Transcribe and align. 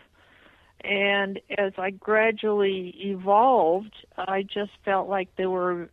And 0.83 1.41
as 1.59 1.73
I 1.77 1.91
gradually 1.91 2.95
evolved, 2.99 3.95
I 4.17 4.43
just 4.43 4.73
felt 4.85 5.09
like 5.09 5.29
there 5.37 5.51
were 5.51 5.91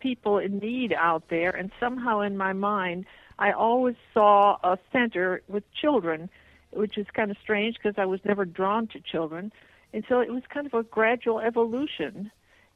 people 0.00 0.38
in 0.38 0.58
need 0.58 0.92
out 0.92 1.28
there, 1.28 1.50
and 1.50 1.70
somehow 1.80 2.20
in 2.20 2.36
my 2.36 2.52
mind, 2.52 3.06
I 3.38 3.52
always 3.52 3.96
saw 4.12 4.58
a 4.62 4.78
center 4.92 5.42
with 5.48 5.64
children, 5.72 6.28
which 6.70 6.98
is 6.98 7.06
kind 7.14 7.30
of 7.30 7.38
strange 7.42 7.76
because 7.76 7.94
I 7.96 8.04
was 8.04 8.20
never 8.24 8.44
drawn 8.44 8.86
to 8.88 9.00
children. 9.00 9.50
And 9.92 10.04
so 10.08 10.20
it 10.20 10.30
was 10.30 10.42
kind 10.52 10.66
of 10.66 10.74
a 10.74 10.82
gradual 10.82 11.40
evolution. 11.40 12.30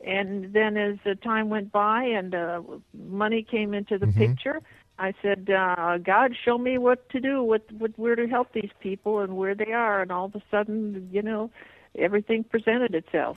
And 0.05 0.53
then 0.53 0.77
as 0.77 0.97
the 1.05 1.15
time 1.15 1.49
went 1.49 1.71
by 1.71 2.05
and 2.05 2.35
uh, 2.35 2.63
money 2.93 3.47
came 3.49 3.75
into 3.75 3.99
the 3.99 4.07
picture, 4.09 4.61
I 4.99 5.15
said, 5.23 5.49
uh, 5.51 5.99
God, 5.99 6.35
show 6.45 6.59
me 6.59 6.79
what 6.79 7.09
to 7.11 7.21
do, 7.21 7.43
what, 7.43 7.71
what 7.73 7.93
where 7.97 8.17
to 8.17 8.27
help 8.27 8.53
these 8.53 8.71
people 8.81 9.21
and 9.21 9.37
where 9.37 9.55
they 9.55 9.73
are. 9.73 10.03
And 10.03 10.11
all 10.11 10.27
of 10.27 10.35
a 10.35 10.43
sudden, 10.51 11.09
you 11.13 11.23
know, 11.23 11.51
everything 11.97 12.45
presented 12.45 12.95
itself. 12.95 13.37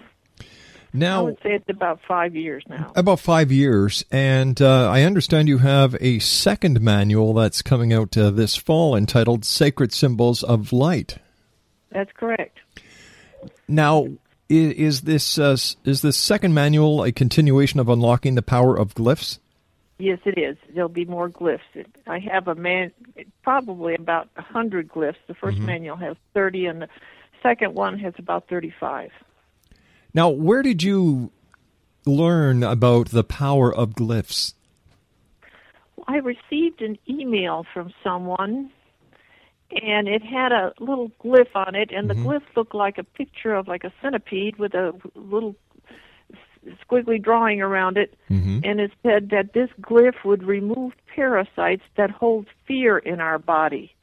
Now, 0.94 1.20
I 1.20 1.24
would 1.24 1.38
say 1.44 1.54
it's 1.54 1.70
about 1.70 2.00
five 2.08 2.36
years 2.36 2.64
now. 2.70 2.94
About 2.96 3.20
five 3.20 3.52
years, 3.52 4.06
and 4.12 4.62
uh, 4.62 4.90
I 4.90 5.02
understand 5.02 5.50
you 5.50 5.58
have 5.58 5.96
a 6.00 6.20
second 6.20 6.80
manual 6.80 7.34
that's 7.34 7.62
coming 7.62 7.92
out 7.92 8.16
uh, 8.16 8.30
this 8.30 8.56
fall 8.56 8.96
entitled 8.96 9.44
"Sacred 9.44 9.92
Symbols 9.92 10.42
of 10.42 10.72
Light." 10.72 11.18
That's 11.92 12.12
correct. 12.14 12.60
Now, 13.68 14.08
is, 14.50 14.74
is 14.74 15.02
this 15.02 15.40
uh, 15.40 15.58
is 15.86 16.02
this 16.02 16.18
second 16.18 16.54
manual 16.54 17.04
a 17.04 17.12
continuation 17.12 17.80
of 17.80 17.90
unlocking 17.90 18.36
the 18.36 18.42
power 18.42 18.78
of 18.78 18.94
glyphs? 18.94 19.40
Yes, 19.98 20.20
it 20.26 20.38
is. 20.38 20.58
There'll 20.74 20.90
be 20.90 21.06
more 21.06 21.30
glyphs. 21.30 21.60
I 22.06 22.20
have 22.20 22.48
a 22.50 22.56
man, 22.56 22.92
probably 23.44 23.96
about 23.96 24.30
a 24.36 24.42
hundred 24.42 24.90
glyphs. 24.90 25.16
The 25.28 25.34
1st 25.34 25.54
Mm-hmm. 25.56 25.66
manual 25.66 25.96
has 25.98 26.18
thirty, 26.34 26.66
and 26.66 26.82
the 26.82 26.90
second 27.42 27.74
one 27.76 27.98
has 28.00 28.14
about 28.18 28.48
thirty-five. 28.50 29.12
Now, 30.14 30.30
where 30.30 30.62
did 30.62 30.84
you 30.84 31.32
learn 32.06 32.62
about 32.64 33.10
the 33.10 33.24
power 33.24 33.74
of 33.74 33.92
glyphs? 33.96 34.54
I 36.08 36.18
received 36.18 36.82
an 36.82 36.98
email 37.10 37.66
from 37.74 37.92
someone, 38.04 38.70
and 39.72 40.08
it 40.08 40.24
had 40.24 40.52
a 40.52 40.74
little 40.80 41.12
glyph 41.24 41.56
on 41.56 41.76
it, 41.76 41.92
and 41.92 42.10
the 42.10 42.14
mm-hmm. 42.14 42.28
glyph 42.28 42.44
looked 42.56 42.76
like 42.76 42.98
a 42.98 43.04
picture 43.04 43.54
of 43.54 43.68
like 43.68 43.84
a 43.84 43.94
centipede 44.02 44.58
with 44.58 44.74
a 44.74 44.94
little 45.16 45.56
squiggly 46.90 47.22
drawing 47.22 47.62
around 47.62 47.98
it, 47.98 48.16
mm-hmm. 48.30 48.60
and 48.64 48.80
it 48.80 48.92
said 49.04 49.30
that 49.30 49.54
this 49.54 49.70
glyph 49.82 50.24
would 50.24 50.44
remove 50.44 50.94
parasites 51.14 51.84
that 51.98 52.10
hold 52.12 52.48
fear 52.68 52.98
in 52.98 53.20
our 53.20 53.40
body. 53.40 53.94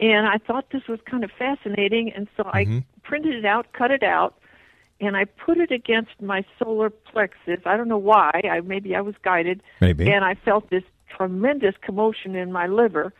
And 0.00 0.28
I 0.28 0.38
thought 0.38 0.70
this 0.70 0.86
was 0.88 1.00
kind 1.10 1.24
of 1.24 1.30
fascinating, 1.36 2.12
and 2.12 2.28
so 2.36 2.44
I 2.52 2.64
mm-hmm. 2.64 2.78
printed 3.02 3.34
it 3.34 3.44
out, 3.44 3.72
cut 3.72 3.90
it 3.90 4.02
out, 4.02 4.38
and 5.00 5.16
I 5.16 5.24
put 5.24 5.58
it 5.58 5.70
against 5.70 6.20
my 6.20 6.44
solar 6.58 6.90
plexus. 6.90 7.60
I 7.64 7.76
don't 7.76 7.88
know 7.88 7.98
why. 7.98 8.30
I 8.44 8.60
maybe 8.60 8.94
I 8.94 9.00
was 9.00 9.14
guided, 9.22 9.62
Maybe. 9.80 10.10
and 10.10 10.24
I 10.24 10.34
felt 10.34 10.70
this 10.70 10.84
tremendous 11.16 11.74
commotion 11.80 12.36
in 12.36 12.52
my 12.52 12.66
liver. 12.66 13.12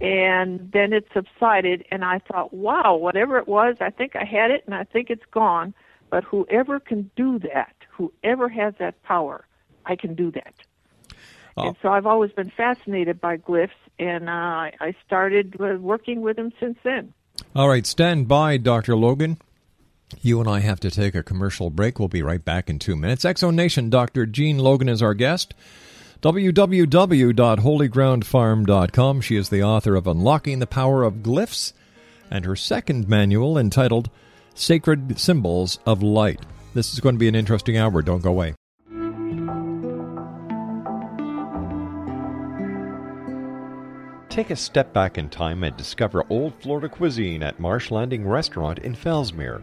And 0.00 0.70
then 0.72 0.92
it 0.92 1.06
subsided, 1.12 1.84
and 1.90 2.04
I 2.04 2.20
thought, 2.20 2.52
wow, 2.52 2.96
whatever 2.96 3.38
it 3.38 3.48
was, 3.48 3.76
I 3.80 3.90
think 3.90 4.16
I 4.16 4.24
had 4.24 4.50
it, 4.50 4.62
and 4.66 4.74
I 4.74 4.84
think 4.84 5.10
it's 5.10 5.24
gone. 5.30 5.74
But 6.10 6.24
whoever 6.24 6.78
can 6.78 7.10
do 7.16 7.38
that, 7.40 7.74
whoever 7.90 8.48
has 8.48 8.74
that 8.78 9.02
power, 9.02 9.46
I 9.84 9.96
can 9.96 10.14
do 10.14 10.30
that. 10.32 10.54
And 11.56 11.76
so 11.82 11.88
I've 11.88 12.06
always 12.06 12.32
been 12.32 12.50
fascinated 12.50 13.20
by 13.20 13.36
glyphs, 13.36 13.70
and 13.98 14.28
uh, 14.28 14.32
I 14.80 14.94
started 15.06 15.56
uh, 15.60 15.76
working 15.78 16.20
with 16.20 16.36
them 16.36 16.52
since 16.58 16.76
then. 16.82 17.12
All 17.54 17.68
right, 17.68 17.86
stand 17.86 18.28
by, 18.28 18.56
Dr. 18.56 18.96
Logan. 18.96 19.38
You 20.20 20.40
and 20.40 20.48
I 20.48 20.60
have 20.60 20.80
to 20.80 20.90
take 20.90 21.14
a 21.14 21.22
commercial 21.22 21.70
break. 21.70 21.98
We'll 21.98 22.08
be 22.08 22.22
right 22.22 22.44
back 22.44 22.68
in 22.68 22.78
two 22.78 22.96
minutes. 22.96 23.24
X 23.24 23.40
Zone 23.40 23.56
Nation, 23.56 23.90
Dr. 23.90 24.26
Jean 24.26 24.58
Logan 24.58 24.88
is 24.88 25.02
our 25.02 25.14
guest. 25.14 25.54
www.holygroundfarm.com. 26.24 29.20
She 29.20 29.36
is 29.36 29.50
the 29.50 29.62
author 29.62 29.94
of 29.94 30.06
Unlocking 30.06 30.58
the 30.58 30.66
Power 30.66 31.02
of 31.02 31.16
Glyphs 31.16 31.74
and 32.30 32.46
her 32.46 32.56
second 32.56 33.06
manual 33.06 33.58
entitled 33.58 34.08
Sacred 34.54 35.20
Symbols 35.20 35.78
of 35.84 36.02
Light. 36.02 36.40
This 36.72 36.94
is 36.94 37.00
going 37.00 37.16
to 37.16 37.18
be 37.18 37.28
an 37.28 37.34
interesting 37.34 37.76
hour. 37.76 38.00
Don't 38.00 38.22
go 38.22 38.30
away. 38.30 38.54
Take 44.30 44.48
a 44.48 44.56
step 44.56 44.94
back 44.94 45.18
in 45.18 45.28
time 45.28 45.62
and 45.62 45.76
discover 45.76 46.24
old 46.30 46.54
Florida 46.54 46.88
cuisine 46.88 47.42
at 47.42 47.60
Marsh 47.60 47.90
Landing 47.90 48.26
Restaurant 48.26 48.78
in 48.78 48.94
Fellsmere. 48.94 49.62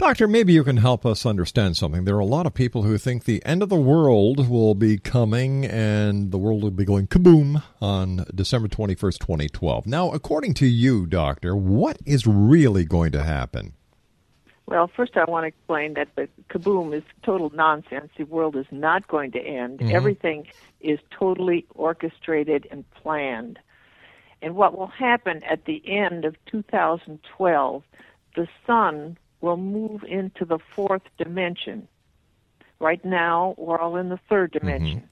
Doctor, 0.00 0.26
maybe 0.26 0.54
you 0.54 0.64
can 0.64 0.78
help 0.78 1.04
us 1.04 1.26
understand 1.26 1.76
something. 1.76 2.06
There 2.06 2.16
are 2.16 2.20
a 2.20 2.24
lot 2.24 2.46
of 2.46 2.54
people 2.54 2.84
who 2.84 2.96
think 2.96 3.24
the 3.24 3.44
end 3.44 3.62
of 3.62 3.68
the 3.68 3.76
world 3.76 4.48
will 4.48 4.74
be 4.74 4.96
coming 4.96 5.66
and 5.66 6.30
the 6.30 6.38
world 6.38 6.62
will 6.62 6.70
be 6.70 6.86
going 6.86 7.06
kaboom 7.06 7.62
on 7.82 8.24
December 8.34 8.66
21st, 8.66 9.18
2012. 9.18 9.86
Now, 9.86 10.10
according 10.10 10.54
to 10.54 10.66
you, 10.66 11.04
Doctor, 11.04 11.54
what 11.54 11.98
is 12.06 12.26
really 12.26 12.86
going 12.86 13.12
to 13.12 13.22
happen? 13.22 13.74
Well, 14.64 14.88
first 14.88 15.18
I 15.18 15.30
want 15.30 15.44
to 15.44 15.48
explain 15.48 15.92
that 15.94 16.08
the 16.16 16.30
kaboom 16.48 16.96
is 16.96 17.04
total 17.22 17.50
nonsense. 17.50 18.10
The 18.16 18.24
world 18.24 18.56
is 18.56 18.66
not 18.70 19.06
going 19.06 19.32
to 19.32 19.38
end. 19.38 19.80
Mm-hmm. 19.80 19.94
Everything 19.94 20.46
is 20.80 20.98
totally 21.10 21.66
orchestrated 21.74 22.66
and 22.70 22.90
planned. 22.92 23.58
And 24.40 24.54
what 24.56 24.78
will 24.78 24.86
happen 24.86 25.42
at 25.44 25.66
the 25.66 25.82
end 25.86 26.24
of 26.24 26.36
2012, 26.46 27.82
the 28.34 28.48
sun 28.66 29.18
will 29.40 29.56
move 29.56 30.04
into 30.04 30.44
the 30.44 30.58
fourth 30.74 31.02
dimension. 31.18 31.88
Right 32.78 33.04
now, 33.04 33.54
we're 33.58 33.78
all 33.78 33.96
in 33.96 34.08
the 34.08 34.20
third 34.28 34.52
mm-hmm. 34.52 34.66
dimension. 34.66 35.08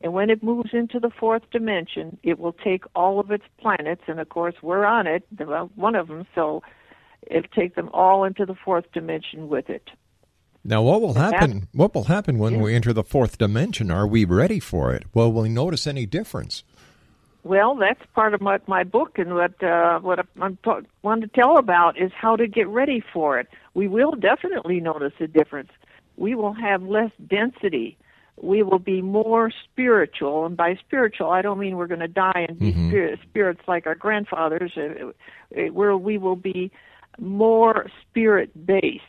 And 0.00 0.12
when 0.12 0.28
it 0.28 0.42
moves 0.42 0.70
into 0.74 1.00
the 1.00 1.10
fourth 1.10 1.42
dimension, 1.50 2.18
it 2.22 2.38
will 2.38 2.52
take 2.52 2.84
all 2.94 3.20
of 3.20 3.30
its 3.30 3.44
planets, 3.58 4.02
and 4.06 4.20
of 4.20 4.28
course, 4.28 4.54
we're 4.60 4.84
on 4.84 5.06
it, 5.06 5.24
well, 5.38 5.70
one 5.76 5.94
of 5.94 6.08
them, 6.08 6.26
so 6.34 6.62
it'll 7.26 7.48
take 7.54 7.74
them 7.74 7.88
all 7.94 8.24
into 8.24 8.44
the 8.44 8.54
fourth 8.54 8.84
dimension 8.92 9.48
with 9.48 9.70
it. 9.70 9.88
Now, 10.62 10.82
what 10.82 11.00
will 11.00 11.14
happen? 11.14 11.68
What 11.72 11.94
will 11.94 12.04
happen 12.04 12.38
when 12.38 12.54
Yeah. 12.54 12.62
we 12.62 12.74
enter 12.74 12.92
the 12.92 13.04
fourth 13.04 13.38
dimension? 13.38 13.90
Are 13.90 14.06
we 14.06 14.24
ready 14.24 14.60
for 14.60 14.92
it? 14.94 15.04
Well, 15.14 15.32
will 15.32 15.42
we 15.42 15.48
notice 15.50 15.86
any 15.86 16.06
difference? 16.06 16.64
Well, 17.44 17.74
that's 17.74 18.00
part 18.14 18.32
of 18.32 18.40
my, 18.40 18.58
my 18.66 18.84
book, 18.84 19.18
and 19.18 19.34
what 19.34 19.62
uh, 19.62 19.98
what 20.00 20.18
I 20.18 20.80
want 21.02 21.20
to 21.20 21.28
tell 21.28 21.58
about 21.58 22.00
is 22.00 22.10
how 22.18 22.36
to 22.36 22.46
get 22.46 22.66
ready 22.68 23.04
for 23.12 23.38
it. 23.38 23.48
We 23.74 23.86
will 23.86 24.12
definitely 24.12 24.80
notice 24.80 25.12
a 25.20 25.26
difference. 25.26 25.70
We 26.16 26.34
will 26.34 26.54
have 26.54 26.82
less 26.82 27.10
density. 27.28 27.98
We 28.40 28.62
will 28.62 28.78
be 28.78 29.02
more 29.02 29.52
spiritual, 29.62 30.46
and 30.46 30.56
by 30.56 30.76
spiritual, 30.86 31.30
I 31.30 31.42
don't 31.42 31.58
mean 31.58 31.76
we're 31.76 31.86
going 31.86 32.00
to 32.00 32.08
die 32.08 32.46
and 32.48 32.58
be 32.58 32.72
mm-hmm. 32.72 32.88
spirit, 32.88 33.20
spirits 33.28 33.60
like 33.68 33.86
our 33.86 33.94
grandfathers. 33.94 34.72
Uh, 34.78 35.08
uh, 35.54 35.70
where 35.70 35.98
we 35.98 36.16
will 36.16 36.36
be 36.36 36.72
more 37.20 37.90
spirit 38.00 38.66
based, 38.66 39.02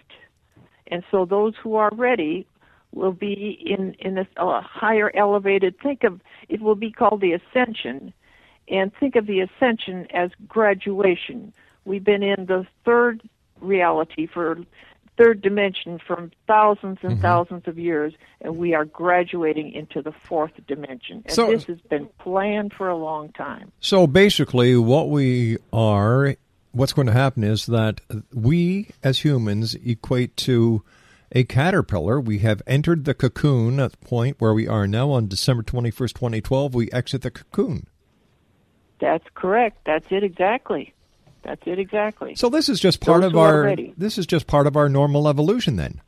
and 0.88 1.06
so 1.10 1.24
those 1.24 1.54
who 1.63 1.75
are 1.75 1.92
ready 1.94 2.46
will 2.92 3.13
be 3.13 3.58
in 3.65 3.94
in 4.00 4.18
a, 4.18 4.27
a 4.36 4.62
higher 4.62 5.10
elevated. 5.15 5.80
Think 5.82 6.04
of 6.04 6.20
it 6.50 6.62
will 6.62 6.75
be 6.75 6.92
called 6.92 7.22
the 7.22 7.32
ascension 7.32 8.13
and 8.67 8.93
think 8.95 9.15
of 9.15 9.27
the 9.27 9.41
ascension 9.41 10.07
as 10.12 10.31
graduation. 10.48 11.53
We've 11.86 12.03
been 12.03 12.24
in 12.24 12.45
the 12.45 12.65
third 12.84 13.22
reality 13.62 14.25
for 14.25 14.57
third 15.17 15.41
dimension 15.41 16.00
from 16.00 16.31
thousands 16.48 17.00
and 17.01 17.13
mm-hmm. 17.13 17.22
thousands 17.22 17.67
of 17.67 17.79
years, 17.79 18.13
and 18.41 18.57
we 18.57 18.74
are 18.74 18.86
graduating 18.86 19.72
into 19.72 20.01
the 20.01 20.12
fourth 20.12 20.51
dimension. 20.67 21.24
And 21.25 21.34
so, 21.34 21.51
this 21.51 21.65
has 21.65 21.79
been 21.81 22.07
planned 22.19 22.74
for 22.74 22.89
a 22.89 22.98
long 22.98 23.31
time. 23.31 23.72
So 23.79 24.07
basically, 24.07 24.75
what 24.75 25.10
we 25.10 25.57
are, 25.72 26.36
what's 26.72 26.93
going 26.93 27.07
to 27.07 27.13
happen 27.13 27.43
is 27.43 27.65
that 27.67 28.01
we 28.34 28.89
as 29.03 29.19
humans 29.19 29.75
equate 29.75 30.36
to 30.38 30.84
a 31.31 31.43
caterpillar. 31.43 32.19
We 32.19 32.39
have 32.39 32.62
entered 32.67 33.05
the 33.05 33.13
cocoon 33.13 33.79
at 33.79 33.91
the 33.91 33.98
point 33.98 34.38
where 34.39 34.53
we 34.53 34.67
are 34.67 34.88
now 34.88 35.12
on 35.12 35.27
December 35.27 35.63
21st, 35.63 36.13
2012. 36.13 36.75
We 36.75 36.91
exit 36.91 37.22
the 37.22 37.31
cocoon. 37.31 37.88
That's 38.99 39.25
correct. 39.33 39.79
That's 39.85 40.05
it 40.09 40.23
exactly. 40.23 40.93
That's 41.43 41.61
it 41.65 41.79
exactly. 41.79 42.35
So 42.35 42.49
this 42.49 42.69
is 42.69 42.79
just 42.79 43.01
part 43.01 43.21
Those 43.21 43.31
of 43.31 43.37
our 43.37 43.75
this 43.97 44.17
is 44.17 44.25
just 44.25 44.47
part 44.47 44.67
of 44.67 44.75
our 44.75 44.89
normal 44.89 45.27
evolution 45.27 45.75
then. 45.75 46.01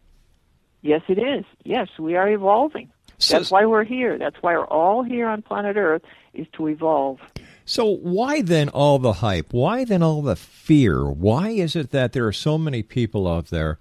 Yes, 0.81 1.01
it 1.07 1.19
is. 1.19 1.45
Yes, 1.63 1.89
we 1.99 2.15
are 2.15 2.29
evolving. 2.29 2.91
So, 3.19 3.37
That's 3.37 3.49
why 3.49 3.65
we're 3.65 3.83
here. 3.83 4.17
That's 4.17 4.35
why 4.41 4.55
we're 4.55 4.65
all 4.65 5.03
here 5.03 5.27
on 5.27 5.41
planet 5.41 5.75
Earth 5.75 6.03
is 6.33 6.45
to 6.53 6.67
evolve. 6.67 7.19
So 7.65 7.85
why 7.85 8.41
then 8.41 8.69
all 8.69 8.99
the 8.99 9.13
hype? 9.13 9.51
Why 9.51 9.83
then 9.83 10.03
all 10.03 10.21
the 10.21 10.35
fear? 10.35 11.03
Why 11.03 11.49
is 11.49 11.75
it 11.75 11.91
that 11.91 12.13
there 12.13 12.27
are 12.27 12.33
so 12.33 12.57
many 12.57 12.83
people 12.83 13.27
out 13.27 13.47
there 13.47 13.79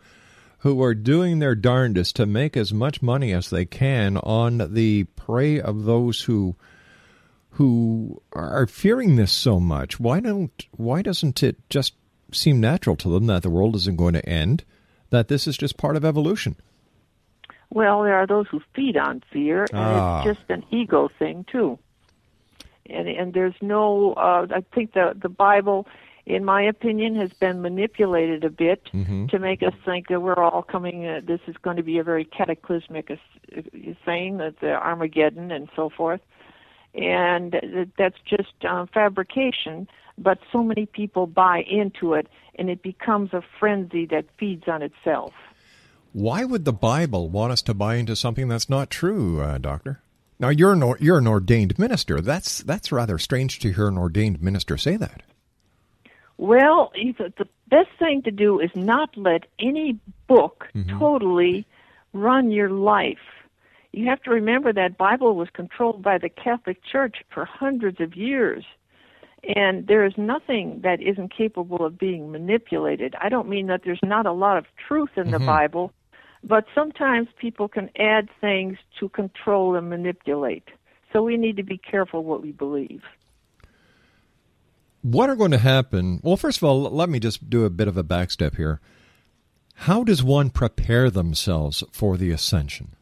who 0.61 0.83
are 0.83 0.95
doing 0.95 1.39
their 1.39 1.55
darndest 1.55 2.17
to 2.17 2.27
make 2.27 2.57
as 2.57 2.73
much 2.73 3.03
money 3.03 3.33
as 3.33 3.51
they 3.51 3.65
can 3.65 4.17
on 4.17 4.73
the 4.73 5.05
prey 5.05 5.61
of 5.61 5.85
those 5.85 6.23
who 6.23 6.57
who 7.57 8.21
are 8.35 8.67
fearing 8.67 9.17
this 9.17 9.33
so 9.33 9.59
much, 9.59 9.99
why 9.99 10.21
don't 10.21 10.67
why 10.73 11.01
doesn't 11.01 11.43
it 11.43 11.57
just 11.71 11.95
seem 12.31 12.61
natural 12.61 12.97
to 12.97 13.09
them 13.09 13.27
that 13.27 13.43
the 13.43 13.51
world 13.51 13.75
isn't 13.75 13.97
going 13.97 14.13
to 14.13 14.29
end, 14.29 14.63
that 15.09 15.29
this 15.29 15.47
is 15.47 15.57
just 15.57 15.79
part 15.79 15.97
of 15.97 16.05
evolution? 16.05 16.57
Well, 17.71 18.03
there 18.03 18.15
are 18.15 18.27
those 18.27 18.47
who 18.51 18.61
feed 18.75 18.99
on 18.99 19.23
fear, 19.33 19.63
and 19.73 19.79
ah. 19.79 20.19
it's 20.19 20.37
just 20.37 20.51
an 20.51 20.65
ego 20.71 21.09
thing 21.19 21.47
too. 21.51 21.79
And 22.91 23.09
and 23.09 23.33
there's 23.33 23.55
no, 23.63 24.13
uh, 24.13 24.47
I 24.51 24.63
think 24.75 24.93
the 24.93 25.15
the 25.21 25.31
Bible, 25.31 25.87
in 26.27 26.45
my 26.45 26.63
opinion, 26.63 27.17
has 27.17 27.33
been 27.33 27.63
manipulated 27.63 28.45
a 28.45 28.51
bit 28.51 28.83
mm-hmm. 28.93 29.29
to 29.29 29.39
make 29.39 29.63
us 29.63 29.73
think 29.87 30.09
that 30.09 30.21
we're 30.21 30.45
all 30.45 30.63
coming. 30.63 31.07
Uh, 31.07 31.23
this 31.25 31.41
is 31.47 31.57
going 31.63 31.79
to 31.79 31.83
be 31.83 31.97
a 31.97 32.05
very 32.05 32.27
cataclysmic 32.27 33.11
uh, 33.11 33.63
thing, 34.05 34.37
that 34.37 34.61
the 34.61 34.75
Armageddon 34.75 35.51
and 35.51 35.71
so 35.75 35.89
forth 35.89 36.21
and 36.97 37.55
that's 37.99 38.19
just 38.29 38.65
uh, 38.69 38.87
fabrication. 38.93 39.89
But 40.19 40.39
so 40.51 40.63
many 40.63 40.87
people 40.87 41.27
buy 41.27 41.63
into 41.69 42.15
it, 42.15 42.27
and 42.59 42.71
it 42.71 42.83
becomes 42.83 43.33
a 43.33 43.43
frenzy 43.61 44.07
that 44.07 44.25
feeds 44.39 44.65
on 44.67 44.83
itself. 44.83 45.35
Why 46.13 46.45
would 46.45 46.65
the 46.65 46.73
Bible 46.73 47.29
want 47.29 47.53
us 47.53 47.61
to 47.63 47.75
buy 47.75 47.97
into 47.97 48.17
something 48.17 48.49
that's 48.49 48.71
not 48.71 48.89
true, 48.89 49.43
uh, 49.43 49.59
Doctor? 49.59 50.01
Now 50.39 50.49
you're 50.49 50.73
an 50.73 50.95
you're 51.01 51.19
an 51.19 51.27
ordained 51.27 51.79
minister. 51.79 52.21
That's 52.21 52.61
that's 52.61 52.93
rather 52.93 53.19
strange 53.19 53.59
to 53.61 53.73
hear 53.73 53.89
an 53.89 53.99
ordained 53.99 54.43
minister 54.43 54.77
say 54.77 54.97
that. 54.97 55.23
Well, 56.39 56.93
the 56.95 57.49
best 57.69 57.89
thing 57.99 58.23
to 58.23 58.31
do 58.31 58.61
is 58.61 58.71
not 58.75 59.17
let 59.17 59.45
any 59.59 59.99
book 60.27 60.69
mm-hmm. 60.75 60.99
totally 60.99 61.67
run 62.13 62.51
your 62.51 62.71
life 62.71 63.19
you 63.93 64.09
have 64.09 64.23
to 64.23 64.31
remember 64.31 64.73
that 64.73 64.99
Bible 64.99 65.35
was 65.35 65.49
controlled 65.53 66.03
by 66.03 66.19
the 66.19 66.29
Catholic 66.29 66.79
Church 66.85 67.17
for 67.33 67.45
hundreds 67.45 68.01
of 68.01 68.15
years. 68.15 68.65
And 69.55 69.87
there 69.87 70.05
is 70.05 70.15
nothing 70.17 70.81
that 70.83 71.01
isn't 71.01 71.33
capable 71.37 71.85
of 71.85 71.99
being 71.99 72.33
manipulated. 72.33 73.15
I 73.23 73.29
don't 73.29 73.49
mean 73.49 73.69
that 73.69 73.83
there's 73.85 74.01
not 74.03 74.27
a 74.27 74.33
lot 74.33 74.59
of 74.59 74.65
truth 74.89 75.11
in 75.17 75.31
the 75.31 75.37
mm-hmm. 75.37 75.47
Bible, 75.47 75.93
but 76.43 76.65
sometimes 76.75 77.29
people 77.41 77.69
can 77.69 77.91
add 77.99 78.29
things 78.41 78.77
to 78.99 79.09
control 79.09 79.77
and 79.77 79.89
manipulate. 79.89 80.65
So 81.13 81.23
we 81.23 81.37
need 81.37 81.57
to 81.57 81.63
be 81.63 81.79
careful 81.79 82.25
what 82.25 82.43
we 82.43 82.53
believe. 82.53 83.03
What 85.03 85.31
are 85.31 85.37
going 85.37 85.53
to 85.53 85.59
happen? 85.59 86.21
Well, 86.25 86.37
first 86.37 86.59
of 86.59 86.65
all, 86.65 86.83
let 86.91 87.09
me 87.09 87.21
just 87.21 87.49
do 87.49 87.65
a 87.65 87.71
bit 87.71 87.87
of 87.87 87.97
a 87.97 88.03
backstep 88.03 88.57
here. 88.57 88.81
How 89.81 90.03
does 90.03 90.25
one 90.25 90.51
prepare 90.51 91.11
themselves 91.11 91.85
for 91.93 92.17
the 92.17 92.33
ascension? 92.33 92.96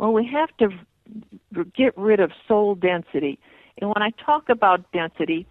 Well, 0.00 0.14
we 0.14 0.26
have 0.28 0.48
to 0.56 0.70
get 1.76 1.92
rid 1.98 2.20
of 2.20 2.32
soul 2.48 2.74
density. 2.74 3.38
And 3.76 3.90
when 3.90 4.02
I 4.02 4.08
talk 4.24 4.48
about 4.48 4.90
density, 4.92 5.46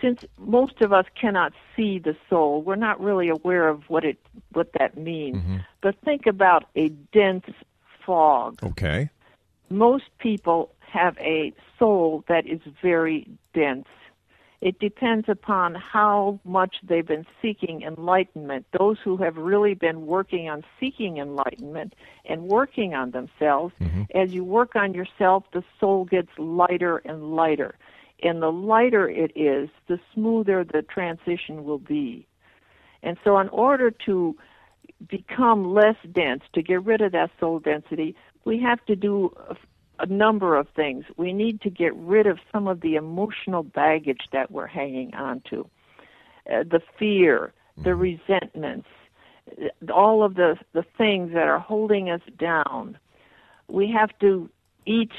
since 0.00 0.24
most 0.36 0.80
of 0.80 0.92
us 0.92 1.06
cannot 1.14 1.52
see 1.76 2.00
the 2.00 2.16
soul, 2.28 2.60
we're 2.62 2.74
not 2.74 3.00
really 3.00 3.28
aware 3.28 3.68
of 3.68 3.88
what 3.88 4.04
it 4.04 4.18
what 4.52 4.72
that 4.80 4.96
means. 4.96 5.36
Mm-hmm. 5.36 5.56
But 5.80 5.94
think 6.04 6.26
about 6.26 6.64
a 6.74 6.88
dense 6.88 7.46
fog. 8.04 8.58
Okay. 8.64 9.10
Most 9.70 10.06
people 10.18 10.74
have 10.80 11.16
a 11.18 11.52
soul 11.78 12.24
that 12.26 12.48
is 12.48 12.60
very 12.82 13.28
dense. 13.54 13.86
It 14.60 14.80
depends 14.80 15.28
upon 15.28 15.76
how 15.76 16.40
much 16.44 16.76
they've 16.82 17.06
been 17.06 17.26
seeking 17.40 17.82
enlightenment. 17.82 18.66
Those 18.76 18.98
who 19.04 19.16
have 19.18 19.36
really 19.36 19.74
been 19.74 20.06
working 20.06 20.48
on 20.48 20.64
seeking 20.80 21.18
enlightenment 21.18 21.94
and 22.24 22.42
working 22.42 22.92
on 22.92 23.12
themselves, 23.12 23.72
mm-hmm. 23.80 24.02
as 24.16 24.30
you 24.30 24.42
work 24.42 24.74
on 24.74 24.94
yourself, 24.94 25.44
the 25.52 25.62
soul 25.78 26.06
gets 26.06 26.30
lighter 26.38 26.98
and 27.04 27.36
lighter. 27.36 27.76
And 28.20 28.42
the 28.42 28.50
lighter 28.50 29.08
it 29.08 29.30
is, 29.36 29.68
the 29.86 30.00
smoother 30.12 30.64
the 30.64 30.82
transition 30.82 31.62
will 31.62 31.78
be. 31.78 32.26
And 33.04 33.16
so, 33.22 33.38
in 33.38 33.48
order 33.50 33.92
to 34.06 34.36
become 35.08 35.72
less 35.72 35.94
dense, 36.10 36.42
to 36.54 36.62
get 36.62 36.84
rid 36.84 37.00
of 37.00 37.12
that 37.12 37.30
soul 37.38 37.60
density, 37.60 38.16
we 38.44 38.58
have 38.60 38.84
to 38.86 38.96
do 38.96 39.32
a 39.98 40.06
number 40.06 40.56
of 40.56 40.68
things. 40.74 41.04
We 41.16 41.32
need 41.32 41.60
to 41.62 41.70
get 41.70 41.94
rid 41.94 42.26
of 42.26 42.38
some 42.52 42.66
of 42.66 42.80
the 42.80 42.94
emotional 42.94 43.62
baggage 43.62 44.22
that 44.32 44.50
we're 44.50 44.66
hanging 44.66 45.14
on 45.14 45.42
to. 45.50 45.68
Uh, 46.50 46.64
the 46.64 46.80
fear, 46.98 47.52
the 47.76 47.90
mm-hmm. 47.90 48.00
resentments, 48.00 48.88
all 49.92 50.22
of 50.22 50.34
the, 50.34 50.56
the 50.72 50.84
things 50.96 51.32
that 51.32 51.48
are 51.48 51.58
holding 51.58 52.10
us 52.10 52.20
down. 52.38 52.98
We 53.68 53.90
have 53.90 54.10
to 54.20 54.48
eat, 54.86 55.12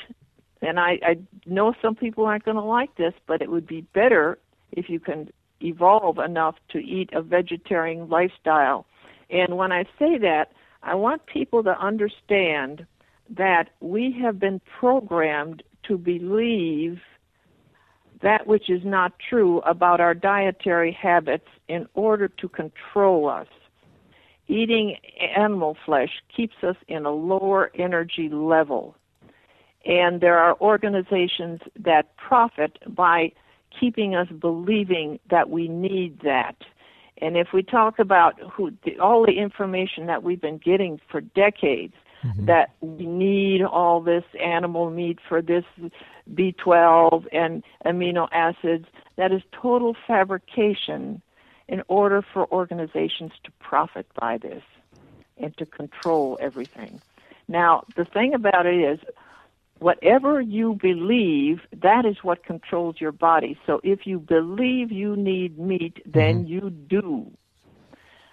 and 0.61 0.79
I, 0.79 0.99
I 1.03 1.17
know 1.45 1.73
some 1.81 1.95
people 1.95 2.25
aren't 2.25 2.45
going 2.45 2.57
to 2.57 2.63
like 2.63 2.95
this, 2.95 3.13
but 3.27 3.41
it 3.41 3.49
would 3.49 3.67
be 3.67 3.81
better 3.93 4.39
if 4.71 4.89
you 4.89 4.99
can 4.99 5.29
evolve 5.61 6.19
enough 6.19 6.55
to 6.69 6.79
eat 6.79 7.09
a 7.13 7.21
vegetarian 7.21 8.09
lifestyle. 8.09 8.85
And 9.29 9.57
when 9.57 9.71
I 9.71 9.83
say 9.97 10.17
that, 10.19 10.51
I 10.81 10.95
want 10.95 11.25
people 11.25 11.63
to 11.63 11.77
understand 11.77 12.85
that 13.37 13.69
we 13.79 14.15
have 14.21 14.39
been 14.39 14.61
programmed 14.79 15.63
to 15.83 15.97
believe 15.97 16.99
that 18.21 18.47
which 18.47 18.69
is 18.69 18.81
not 18.83 19.13
true 19.29 19.59
about 19.59 20.01
our 20.01 20.13
dietary 20.13 20.91
habits 20.91 21.47
in 21.67 21.87
order 21.93 22.27
to 22.27 22.49
control 22.49 23.29
us. 23.29 23.47
Eating 24.47 24.97
animal 25.35 25.77
flesh 25.85 26.09
keeps 26.35 26.55
us 26.63 26.75
in 26.87 27.05
a 27.05 27.11
lower 27.11 27.71
energy 27.75 28.29
level. 28.29 28.95
And 29.85 30.19
there 30.19 30.37
are 30.37 30.59
organizations 30.59 31.61
that 31.79 32.15
profit 32.17 32.77
by 32.87 33.31
keeping 33.79 34.15
us 34.15 34.27
believing 34.39 35.19
that 35.29 35.49
we 35.49 35.67
need 35.67 36.19
that. 36.23 36.55
And 37.21 37.37
if 37.37 37.49
we 37.53 37.63
talk 37.63 37.99
about 37.99 38.39
who, 38.51 38.71
the, 38.83 38.97
all 38.99 39.25
the 39.25 39.37
information 39.37 40.07
that 40.07 40.23
we've 40.23 40.41
been 40.41 40.57
getting 40.57 40.99
for 41.09 41.21
decades, 41.21 41.93
mm-hmm. 42.23 42.45
that 42.45 42.71
we 42.81 43.05
need 43.05 43.61
all 43.61 44.01
this 44.01 44.23
animal 44.41 44.89
meat 44.89 45.19
for 45.27 45.41
this 45.41 45.65
B12 46.33 47.27
and 47.31 47.63
amino 47.85 48.27
acids. 48.31 48.85
That 49.15 49.31
is 49.31 49.41
total 49.51 49.95
fabrication 50.07 51.21
in 51.67 51.83
order 51.87 52.23
for 52.33 52.51
organizations 52.51 53.31
to 53.43 53.51
profit 53.59 54.07
by 54.19 54.37
this 54.37 54.63
and 55.37 55.55
to 55.57 55.65
control 55.65 56.37
everything. 56.41 57.01
Now, 57.47 57.83
the 57.95 58.05
thing 58.05 58.33
about 58.33 58.65
it 58.65 58.79
is, 58.79 58.99
whatever 59.79 60.41
you 60.41 60.77
believe, 60.81 61.61
that 61.71 62.05
is 62.05 62.17
what 62.21 62.43
controls 62.43 62.95
your 62.99 63.11
body. 63.11 63.57
So 63.65 63.79
if 63.83 64.05
you 64.05 64.19
believe 64.19 64.91
you 64.91 65.15
need 65.15 65.57
meat, 65.57 66.01
then 66.05 66.47
you 66.47 66.69
do. 66.69 67.31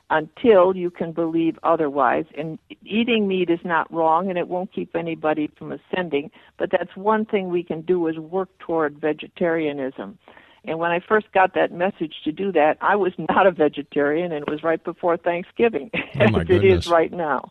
Until 0.08 0.76
you 0.76 0.90
can 0.90 1.10
believe 1.12 1.58
otherwise. 1.64 2.26
And 2.38 2.58
eating 2.84 3.26
meat 3.26 3.50
is 3.50 3.58
not 3.64 3.92
wrong 3.92 4.28
and 4.28 4.38
it 4.38 4.46
won't 4.46 4.72
keep 4.72 4.94
anybody 4.94 5.50
from 5.58 5.72
ascending, 5.72 6.30
but 6.58 6.70
that's 6.70 6.94
one 6.96 7.24
thing 7.24 7.48
we 7.48 7.64
can 7.64 7.80
do 7.80 8.06
is 8.06 8.16
work 8.16 8.48
toward 8.60 9.00
vegetarianism. 9.00 10.16
And 10.64 10.78
when 10.78 10.90
I 10.92 11.00
first 11.00 11.26
got 11.32 11.54
that 11.54 11.72
message 11.72 12.14
to 12.24 12.30
do 12.32 12.52
that, 12.52 12.78
I 12.80 12.94
was 12.96 13.12
not 13.30 13.46
a 13.48 13.50
vegetarian 13.50 14.30
and 14.32 14.42
it 14.46 14.50
was 14.50 14.62
right 14.62 14.82
before 14.82 15.16
Thanksgiving, 15.16 15.90
Oh, 15.94 15.98
as 16.20 16.30
it 16.42 16.46
goodness. 16.46 16.84
is 16.86 16.90
right 16.90 17.12
now. 17.12 17.50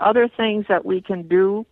Other 0.00 0.28
things 0.28 0.66
that 0.68 0.84
we 0.84 1.00
can 1.00 1.28
do 1.28 1.64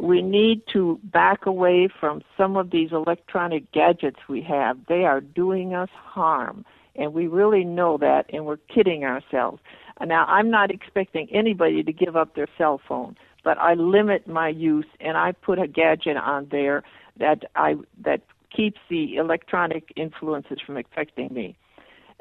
we 0.00 0.22
need 0.22 0.62
to 0.72 0.98
back 1.04 1.46
away 1.46 1.88
from 2.00 2.22
some 2.36 2.56
of 2.56 2.70
these 2.70 2.92
electronic 2.92 3.70
gadgets 3.72 4.18
we 4.28 4.40
have. 4.42 4.78
They 4.88 5.04
are 5.04 5.20
doing 5.20 5.74
us 5.74 5.90
harm, 5.92 6.64
and 6.96 7.12
we 7.14 7.26
really 7.26 7.64
know 7.64 7.96
that, 7.98 8.26
and 8.32 8.44
we're 8.46 8.58
kidding 8.58 9.04
ourselves. 9.04 9.60
Now, 10.04 10.24
I'm 10.26 10.50
not 10.50 10.70
expecting 10.70 11.28
anybody 11.30 11.82
to 11.82 11.92
give 11.92 12.16
up 12.16 12.34
their 12.34 12.48
cell 12.58 12.80
phone, 12.88 13.16
but 13.44 13.58
I 13.58 13.74
limit 13.74 14.26
my 14.26 14.48
use, 14.48 14.86
and 15.00 15.16
I 15.16 15.32
put 15.32 15.58
a 15.58 15.66
gadget 15.66 16.16
on 16.16 16.48
there 16.50 16.82
that 17.18 17.44
I 17.54 17.76
that 18.02 18.22
keeps 18.54 18.80
the 18.90 19.16
electronic 19.16 19.92
influences 19.96 20.58
from 20.64 20.76
affecting 20.76 21.32
me. 21.32 21.56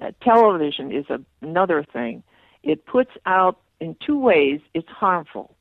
Uh, 0.02 0.12
television 0.24 0.92
is 0.92 1.06
a, 1.10 1.20
another 1.42 1.84
thing. 1.92 2.24
It 2.64 2.86
puts 2.86 3.12
out 3.26 3.60
in 3.80 3.96
two 4.06 4.20
ways. 4.20 4.62
It's 4.74 4.90
harmful 4.90 5.56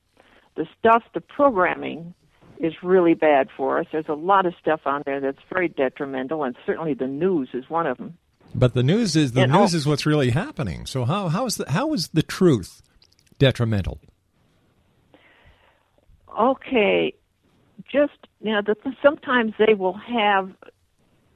the 0.57 0.67
stuff, 0.79 1.03
the 1.15 1.21
programming 1.21 2.15
is 2.59 2.75
really 2.83 3.15
bad 3.15 3.49
for 3.57 3.79
us. 3.79 3.87
There's 3.91 4.09
a 4.09 4.15
lot 4.15 4.45
of 4.45 4.55
stuff 4.61 4.81
on 4.85 5.03
there 5.07 5.21
that's 5.21 5.39
very 5.51 5.69
detrimental, 5.69 6.45
and 6.45 6.55
certainly 6.67 6.93
the 6.93 7.07
news 7.07 7.49
is 7.55 7.71
one 7.71 7.87
of 7.87 7.97
them. 7.97 8.19
But 8.55 8.75
the 8.75 8.83
news 8.83 9.17
is 9.17 9.33
the 9.33 9.43
And 9.43 9.53
news 9.53 9.73
al- 9.73 9.79
is 9.79 9.87
what's 9.87 10.07
really 10.07 10.31
happening. 10.31 10.87
So 10.87 11.05
how 11.05 11.29
how 11.29 11.47
is 11.47 11.57
the 11.57 11.71
how 11.71 11.93
is 11.93 12.09
the 12.09 12.23
truth 12.23 12.83
detrimental? 13.39 14.01
Okay, 16.39 17.15
just 17.91 18.13
you 18.41 18.53
know, 18.53 18.63
the, 18.63 18.77
sometimes 19.03 19.53
they 19.59 19.75
will 19.75 19.97
have, 19.97 20.51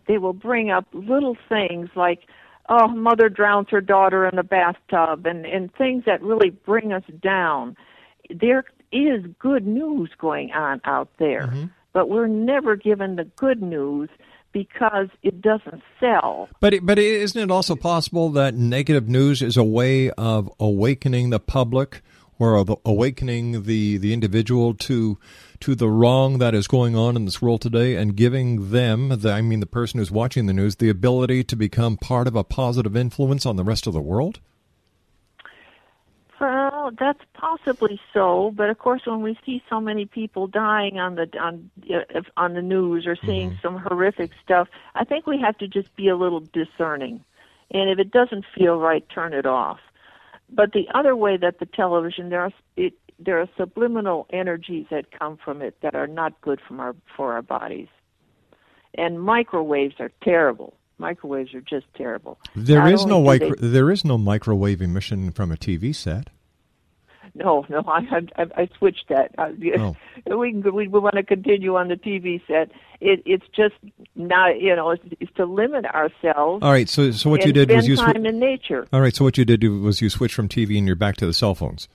they 0.07 0.19
will 0.19 0.33
bring 0.33 0.71
up 0.71 0.87
little 0.93 1.37
things 1.49 1.91
like, 1.95 2.21
oh, 2.69 2.89
mother 2.89 3.29
drowns 3.29 3.69
her 3.71 3.81
daughter 3.81 4.27
in 4.27 4.37
the 4.37 4.43
bathtub, 4.43 5.27
and 5.27 5.45
and 5.45 5.73
things 5.75 6.05
that 6.07 6.23
really 6.23 6.51
bring 6.51 6.93
us 6.93 7.05
down. 7.23 7.77
There 8.31 8.65
is 8.93 9.25
good 9.39 9.67
news 9.67 10.11
going 10.19 10.53
on 10.53 10.81
out 10.85 11.11
there, 11.19 11.49
mm-hmm. 11.49 11.67
but 11.93 12.09
we're 12.09 12.27
never 12.27 12.77
given 12.77 13.17
the 13.17 13.25
good 13.25 13.63
news 13.63 14.09
because 14.55 15.09
it 15.23 15.43
doesn't 15.43 15.83
sell. 16.01 16.49
But 16.61 16.75
but 16.83 16.99
isn't 16.99 17.39
it 17.39 17.51
also 17.51 17.77
possible 17.77 18.31
that 18.31 18.55
negative 18.55 19.07
news 19.07 19.43
is 19.43 19.59
a 19.59 19.65
way 19.65 20.11
of 20.13 20.51
awakening 20.59 21.29
the 21.29 21.41
public 21.41 22.01
or 22.39 22.65
awakening 22.87 23.65
the 23.65 23.99
the 23.99 24.15
individual 24.15 24.73
to 24.75 25.19
to 25.61 25.75
the 25.75 25.89
wrong 25.89 26.39
that 26.39 26.55
is 26.55 26.67
going 26.67 26.97
on 26.97 27.17
in 27.17 27.25
this 27.25 27.43
world 27.43 27.61
today 27.61 27.97
and 27.97 28.17
giving 28.17 28.71
them 28.71 29.09
the 29.21 29.31
I 29.31 29.43
mean 29.43 29.61
the 29.61 29.67
person 29.67 29.99
who's 29.99 30.11
watching 30.11 30.47
the 30.47 30.53
news 30.53 30.77
the 30.77 30.89
ability 30.89 31.45
to 31.45 31.57
become 31.57 31.97
part 31.97 32.27
of 32.27 32.37
a 32.37 32.45
positive 32.45 32.97
influence 32.97 33.45
on 33.45 33.57
the 33.57 33.65
rest 33.65 33.87
of 33.87 33.93
the 33.93 34.01
world? 34.01 34.41
Well, 36.45 36.91
that's 36.99 37.23
possibly 37.33 37.99
so, 38.13 38.53
but 38.55 38.69
of 38.69 38.79
course, 38.79 39.07
when 39.07 39.23
we 39.23 39.39
see 39.47 39.63
so 39.71 39.81
many 39.81 40.05
people 40.05 40.47
dying 40.47 40.99
on 40.99 41.15
the 41.15 41.27
on 41.41 41.71
uh, 41.91 42.21
on 42.37 42.53
the 42.53 42.61
news 42.61 43.07
or 43.07 43.17
seeing 43.17 43.59
some 43.63 43.79
horrific 43.79 44.31
stuff, 44.45 44.69
I 44.95 45.05
think 45.05 45.27
we 45.27 45.41
have 45.41 45.57
to 45.57 45.67
just 45.67 45.97
be 45.97 46.09
a 46.09 46.17
little 46.17 46.41
discerning, 46.41 47.25
and 47.71 47.89
if 47.89 47.99
it 47.99 48.11
doesn't 48.11 48.45
feel 48.55 48.77
right, 48.79 49.09
turn 49.09 49.33
it 49.33 49.47
off. 49.47 49.79
But 50.51 50.73
the 50.73 50.87
other 50.95 51.17
way 51.17 51.39
that 51.39 51.61
the 51.61 51.67
television 51.67 52.29
there 52.29 52.43
are 52.43 52.53
it, 52.77 52.93
there 53.19 53.41
are 53.41 53.49
subliminal 53.57 54.27
energies 54.29 54.85
that 54.91 55.19
come 55.19 55.39
from 55.43 55.63
it 55.63 55.81
that 55.81 55.95
are 55.95 56.07
not 56.07 56.39
good 56.43 56.61
from 56.61 56.79
our 56.79 56.95
for 57.17 57.33
our 57.33 57.41
bodies, 57.41 57.89
and 58.99 59.19
microwaves 59.19 59.95
are 59.99 60.11
terrible. 60.23 60.75
Microwaves 60.99 61.55
are 61.55 61.63
just 61.63 61.87
terrible. 61.95 62.39
There 62.55 62.81
Not 62.81 62.93
is 62.93 63.07
no 63.07 63.23
micro, 63.23 63.55
they- 63.59 63.69
there 63.69 63.91
is 63.91 64.05
no 64.05 64.19
microwave 64.19 64.83
emission 64.83 65.33
from 65.33 65.51
a 65.51 65.57
TV 65.57 65.95
set. 65.95 66.29
No, 67.37 67.67
no, 67.69 67.83
I 67.87 68.01
I, 68.37 68.47
I 68.57 68.69
switched 68.79 69.09
that. 69.09 69.33
Uh, 69.39 69.51
Oh. 69.79 69.97
We 70.27 70.53
can 70.53 70.63
we, 70.75 70.87
we 70.89 70.99
want 71.01 71.17
to 71.17 71.23
continue 71.25 71.75
on 71.77 71.89
the 71.89 71.97
TV 71.97 72.41
set. 72.47 72.71
It 73.01 73.23
it's 73.27 73.45
just 73.55 73.75
not 74.15 74.61
you 74.61 74.75
know 74.77 74.91
it's, 74.91 75.03
it's 75.21 75.33
to 75.35 75.45
limit 75.45 75.85
ourselves. 75.87 76.63
All 76.63 76.71
right, 76.71 76.89
so 76.89 77.11
so 77.11 77.29
what 77.31 77.45
you 77.45 77.53
did 77.53 77.71
was 77.71 77.89
you 77.89 77.97
time 77.97 78.25
in 78.25 78.39
nature. 78.39 78.87
All 78.93 79.01
right, 79.01 79.15
so 79.15 79.25
what 79.25 79.37
you 79.37 79.45
did 79.45 79.65
was 79.65 80.01
you 80.01 80.09
switched 80.11 80.35
from 80.35 80.49
TV 80.49 80.79
and 80.79 80.87
you're 80.87 80.97
back 80.97 81.17
to 81.17 81.27
the 81.27 81.33
cell 81.35 81.55
phones 81.55 81.89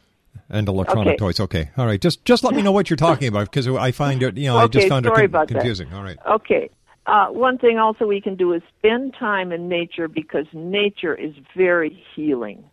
and 0.50 0.68
electronic 0.68 1.12
Okay. 1.14 1.18
toys. 1.18 1.40
Okay, 1.40 1.70
all 1.78 1.86
right. 1.86 2.02
Just 2.02 2.26
just 2.26 2.44
let 2.44 2.54
me 2.54 2.62
know 2.62 2.72
what 2.74 2.90
you're 2.90 2.98
talking 2.98 3.28
about 3.30 3.50
because 3.50 3.68
I 3.68 3.92
find 3.92 4.22
it. 4.22 4.38
You 4.38 4.48
know, 4.50 4.58
I 4.58 4.68
just 4.68 4.90
found 4.90 5.06
sorry 5.06 5.24
it 5.24 5.26
about 5.26 5.48
that. 5.48 5.54
confusing. 5.56 5.94
All 5.94 6.04
right. 6.04 6.18
Okay. 6.30 6.70
Uh, 7.06 7.28
one 7.28 7.58
thing 7.58 7.80
also 7.80 8.06
we 8.06 8.22
can 8.22 8.36
do 8.36 8.54
is 8.54 8.62
spend 8.78 9.16
time 9.18 9.52
in 9.52 9.68
nature 9.70 10.08
because 10.08 10.46
nature 10.54 11.16
is 11.16 11.34
very 11.56 12.04
healing. 12.16 12.64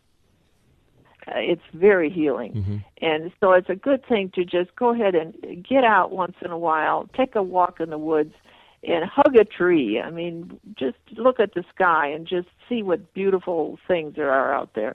Uh, 1.28 1.38
it's 1.38 1.62
very 1.74 2.10
healing. 2.10 2.52
Mm-hmm. 2.52 2.76
And 3.02 3.32
so 3.40 3.52
it's 3.52 3.68
a 3.68 3.74
good 3.74 4.06
thing 4.06 4.30
to 4.34 4.44
just 4.44 4.74
go 4.76 4.94
ahead 4.94 5.14
and 5.14 5.64
get 5.66 5.84
out 5.84 6.12
once 6.12 6.36
in 6.44 6.50
a 6.50 6.58
while, 6.58 7.08
take 7.16 7.34
a 7.34 7.42
walk 7.42 7.80
in 7.80 7.90
the 7.90 7.98
woods, 7.98 8.34
and 8.82 9.04
hug 9.04 9.36
a 9.36 9.44
tree. 9.44 10.00
I 10.00 10.10
mean, 10.10 10.60
just 10.76 10.98
look 11.16 11.40
at 11.40 11.54
the 11.54 11.64
sky 11.74 12.06
and 12.08 12.26
just 12.26 12.48
see 12.68 12.82
what 12.82 13.12
beautiful 13.14 13.78
things 13.88 14.14
there 14.14 14.30
are 14.30 14.54
out 14.54 14.74
there. 14.74 14.94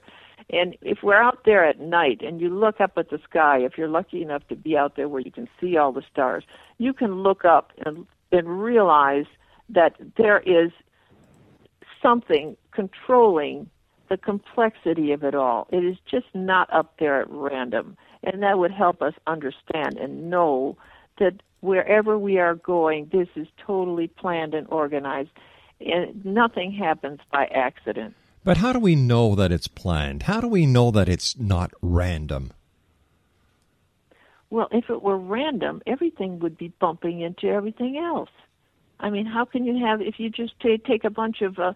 And 0.50 0.76
if 0.82 1.00
we're 1.04 1.22
out 1.22 1.44
there 1.46 1.66
at 1.66 1.80
night 1.80 2.22
and 2.22 2.42
you 2.42 2.50
look 2.50 2.82
up 2.82 2.94
at 2.98 3.10
the 3.10 3.20
sky, 3.30 3.60
if 3.60 3.78
you're 3.78 3.88
lucky 3.88 4.22
enough 4.22 4.48
to 4.50 4.56
be 4.56 4.78
out 4.78 4.96
there 4.96 5.08
where 5.08 5.22
you 5.22 5.32
can 5.32 5.48
see 5.60 5.78
all 5.78 5.92
the 5.92 6.04
stars, 6.12 6.44
you 6.78 6.94
can 6.94 7.24
look 7.24 7.46
up 7.46 7.72
and, 7.86 8.06
and 8.32 8.62
realize 8.62 9.26
that 9.70 9.96
there 10.18 10.40
is 10.40 10.72
something 12.02 12.58
controlling 12.72 13.70
the 14.12 14.18
complexity 14.18 15.14
of 15.14 15.24
it 15.24 15.34
all. 15.34 15.68
It 15.72 15.86
is 15.86 15.96
just 16.06 16.26
not 16.34 16.72
up 16.74 16.96
there 17.00 17.22
at 17.22 17.28
random. 17.30 17.96
And 18.24 18.44
that 18.44 18.60
would 18.60 18.74
help 18.74 19.02
us 19.02 19.14
understand 19.26 19.98
and 19.98 20.30
know 20.30 20.76
that 21.18 21.36
wherever 21.62 22.20
we 22.20 22.38
are 22.38 22.56
going, 22.56 23.10
this 23.14 23.30
is 23.38 23.48
totally 23.66 24.08
planned 24.08 24.54
and 24.54 24.68
organized. 24.70 25.30
And 25.80 26.26
nothing 26.26 26.74
happens 26.74 27.22
by 27.32 27.46
accident. 27.46 28.14
But 28.44 28.58
how 28.58 28.74
do 28.74 28.80
we 28.80 28.96
know 28.96 29.34
that 29.36 29.54
it's 29.54 29.68
planned? 29.70 30.24
How 30.24 30.42
do 30.42 30.48
we 30.50 30.66
know 30.66 30.92
that 30.92 31.08
it's 31.08 31.40
not 31.40 31.72
random? 31.82 32.52
Well, 34.50 34.68
if 34.74 34.90
it 34.90 35.02
were 35.02 35.18
random, 35.18 35.82
everything 35.88 36.40
would 36.40 36.58
be 36.58 36.74
bumping 36.82 37.22
into 37.22 37.48
everything 37.48 37.96
else. 37.98 38.30
I 39.00 39.10
mean, 39.10 39.26
how 39.26 39.46
can 39.46 39.64
you 39.64 39.86
have 39.86 40.02
if 40.02 40.16
you 40.20 40.30
just 40.30 40.60
ta 40.60 40.76
take 40.86 41.06
a 41.06 41.10
bunch 41.10 41.42
of 41.42 41.60
uh, 41.60 41.74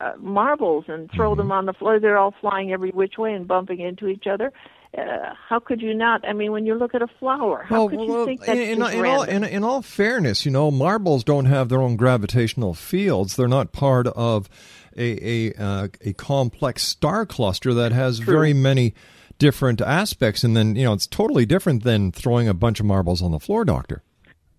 uh, 0.00 0.12
marbles 0.18 0.84
and 0.88 1.10
throw 1.10 1.34
them 1.34 1.52
on 1.52 1.66
the 1.66 1.72
floor? 1.72 2.00
They're 2.00 2.18
all 2.18 2.34
flying 2.40 2.72
every 2.72 2.90
which 2.90 3.18
way 3.18 3.32
and 3.32 3.46
bumping 3.46 3.80
into 3.80 4.08
each 4.08 4.26
other. 4.26 4.52
Uh, 4.96 5.34
how 5.48 5.58
could 5.58 5.82
you 5.82 5.92
not? 5.92 6.26
I 6.26 6.32
mean, 6.32 6.50
when 6.50 6.64
you 6.64 6.74
look 6.74 6.94
at 6.94 7.02
a 7.02 7.08
flower, 7.18 7.62
how 7.68 7.88
could 7.88 8.00
you 8.00 8.24
think 8.24 8.40
that's 8.40 8.58
in, 8.58 8.78
just 8.78 8.94
in, 8.94 9.04
all, 9.04 9.22
in, 9.22 9.44
in 9.44 9.62
all 9.62 9.82
fairness, 9.82 10.46
you 10.46 10.50
know, 10.50 10.70
marbles 10.70 11.24
don't 11.24 11.44
have 11.44 11.68
their 11.68 11.82
own 11.82 11.96
gravitational 11.96 12.72
fields. 12.72 13.36
They're 13.36 13.48
not 13.48 13.72
part 13.72 14.06
of 14.06 14.48
a 14.96 15.50
a, 15.50 15.54
uh, 15.54 15.88
a 16.04 16.12
complex 16.14 16.82
star 16.82 17.26
cluster 17.26 17.74
that 17.74 17.92
has 17.92 18.18
very 18.18 18.54
many 18.54 18.94
different 19.38 19.80
aspects. 19.80 20.42
And 20.42 20.56
then, 20.56 20.74
you 20.74 20.84
know, 20.84 20.92
it's 20.92 21.06
totally 21.06 21.46
different 21.46 21.84
than 21.84 22.10
throwing 22.10 22.48
a 22.48 22.54
bunch 22.54 22.80
of 22.80 22.86
marbles 22.86 23.22
on 23.22 23.30
the 23.30 23.40
floor, 23.40 23.64
Doctor. 23.64 24.02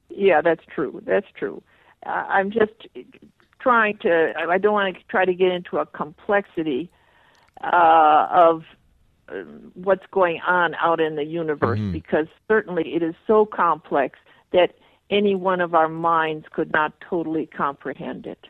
Yeah, 0.09 0.41
that's 0.41 0.63
true. 0.73 1.01
That's 1.05 1.27
true. 1.37 1.61
Uh, 2.05 2.09
I'm 2.09 2.51
just 2.51 2.87
trying 3.59 3.97
to. 3.99 4.33
I 4.37 4.57
don't 4.57 4.73
want 4.73 4.95
to 4.95 5.03
try 5.09 5.25
to 5.25 5.33
get 5.33 5.51
into 5.51 5.77
a 5.77 5.85
complexity 5.85 6.89
uh, 7.61 8.27
of 8.31 8.63
uh, 9.29 9.43
what's 9.73 10.05
going 10.11 10.39
on 10.45 10.75
out 10.75 10.99
in 10.99 11.15
the 11.15 11.25
universe 11.25 11.79
because 11.91 12.27
certainly 12.47 12.95
it 12.95 13.03
is 13.03 13.15
so 13.27 13.45
complex 13.45 14.17
that 14.51 14.73
any 15.09 15.35
one 15.35 15.61
of 15.61 15.73
our 15.73 15.89
minds 15.89 16.45
could 16.51 16.71
not 16.71 16.93
totally 17.01 17.45
comprehend 17.45 18.25
it. 18.25 18.47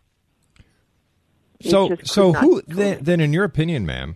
It 1.59 1.71
So, 1.71 1.95
so 2.03 2.33
who 2.33 2.61
then, 2.67 2.99
then, 3.01 3.19
in 3.19 3.33
your 3.33 3.43
opinion, 3.43 3.85
ma'am, 3.85 4.15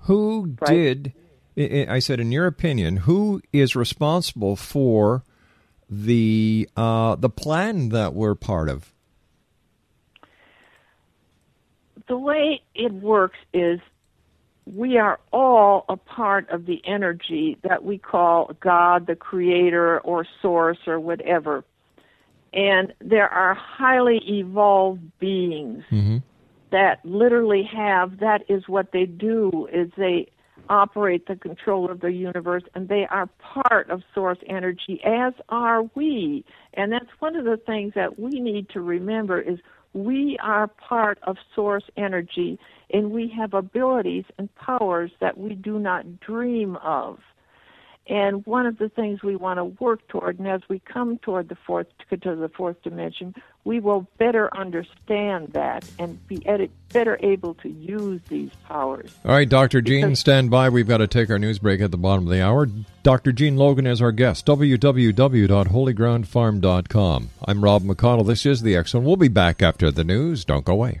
who 0.00 0.56
Right. 0.60 0.68
did? 0.68 1.12
I 1.56 1.86
I 1.88 1.98
said, 2.00 2.20
in 2.20 2.32
your 2.32 2.46
opinion, 2.46 2.98
who 2.98 3.40
is 3.52 3.76
responsible 3.76 4.56
for 4.56 5.24
the 5.88 6.68
uh, 6.76 7.16
the 7.16 7.30
plan 7.30 7.90
that 7.90 8.14
we're 8.14 8.34
part 8.34 8.68
of? 8.68 8.92
The 12.08 12.18
way 12.18 12.60
it 12.74 12.92
works 12.92 13.38
is 13.52 13.80
we 14.66 14.98
are 14.98 15.20
all 15.32 15.84
a 15.88 15.96
part 15.96 16.48
of 16.50 16.66
the 16.66 16.80
energy 16.86 17.58
that 17.62 17.84
we 17.84 17.98
call 17.98 18.50
God, 18.60 19.06
the 19.06 19.16
Creator, 19.16 20.00
or 20.00 20.26
Source, 20.40 20.78
or 20.86 20.98
whatever. 20.98 21.64
And 22.52 22.94
there 23.00 23.28
are 23.28 23.54
highly 23.54 24.20
evolved 24.26 25.18
beings 25.18 25.84
Mm-hmm. 25.90 26.18
that 26.70 27.04
literally 27.04 27.62
have 27.64 28.20
that 28.20 28.44
is 28.48 28.68
what 28.68 28.92
they 28.92 29.06
do 29.06 29.68
is 29.72 29.90
they 29.96 30.28
operate 30.68 31.26
the 31.26 31.36
control 31.36 31.90
of 31.90 32.00
the 32.00 32.12
universe 32.12 32.62
and 32.74 32.88
they 32.88 33.06
are 33.10 33.28
part 33.38 33.90
of 33.90 34.02
source 34.14 34.38
energy 34.48 34.98
as 35.04 35.34
are 35.50 35.82
we 35.94 36.44
and 36.72 36.90
that's 36.90 37.10
one 37.18 37.36
of 37.36 37.44
the 37.44 37.58
things 37.58 37.92
that 37.94 38.18
we 38.18 38.40
need 38.40 38.68
to 38.70 38.80
remember 38.80 39.38
is 39.38 39.58
we 39.94 40.36
are 40.42 40.66
part 40.66 41.18
of 41.22 41.36
source 41.54 41.84
energy 41.96 42.58
and 42.92 43.10
we 43.10 43.32
have 43.36 43.54
abilities 43.54 44.24
and 44.38 44.54
powers 44.56 45.10
that 45.20 45.38
we 45.38 45.54
do 45.54 45.78
not 45.78 46.20
dream 46.20 46.76
of 46.76 47.18
and 48.06 48.44
one 48.46 48.66
of 48.66 48.76
the 48.78 48.88
things 48.90 49.22
we 49.22 49.36
want 49.36 49.58
to 49.58 49.64
work 49.64 50.06
toward, 50.08 50.38
and 50.38 50.46
as 50.46 50.60
we 50.68 50.78
come 50.80 51.16
toward 51.18 51.48
the 51.48 51.56
fourth 51.66 51.86
to 52.10 52.36
the 52.36 52.50
fourth 52.50 52.82
dimension, 52.82 53.34
we 53.64 53.80
will 53.80 54.06
better 54.18 54.54
understand 54.56 55.54
that 55.54 55.88
and 55.98 56.24
be 56.28 56.36
edi- 56.46 56.70
better 56.92 57.18
able 57.22 57.54
to 57.54 57.70
use 57.70 58.20
these 58.28 58.50
powers. 58.68 59.10
All 59.24 59.32
right, 59.32 59.48
Dr. 59.48 59.80
Jean, 59.80 60.14
stand 60.16 60.50
by. 60.50 60.68
We've 60.68 60.86
got 60.86 60.98
to 60.98 61.06
take 61.06 61.30
our 61.30 61.38
news 61.38 61.58
break 61.58 61.80
at 61.80 61.90
the 61.90 61.96
bottom 61.96 62.26
of 62.26 62.30
the 62.30 62.42
hour. 62.42 62.68
Dr. 63.02 63.32
Jean 63.32 63.56
Logan 63.56 63.86
is 63.86 64.02
our 64.02 64.12
guest. 64.12 64.44
www.holygroundfarm.com. 64.46 67.30
I'm 67.46 67.64
Rob 67.64 67.82
McConnell. 67.82 68.26
This 68.26 68.46
is 68.46 68.62
the 68.62 68.76
X 68.76 68.90
Zone. 68.90 69.04
We'll 69.04 69.16
be 69.16 69.28
back 69.28 69.62
after 69.62 69.90
the 69.90 70.04
news. 70.04 70.44
Don't 70.44 70.64
go 70.64 70.74
away. 70.74 71.00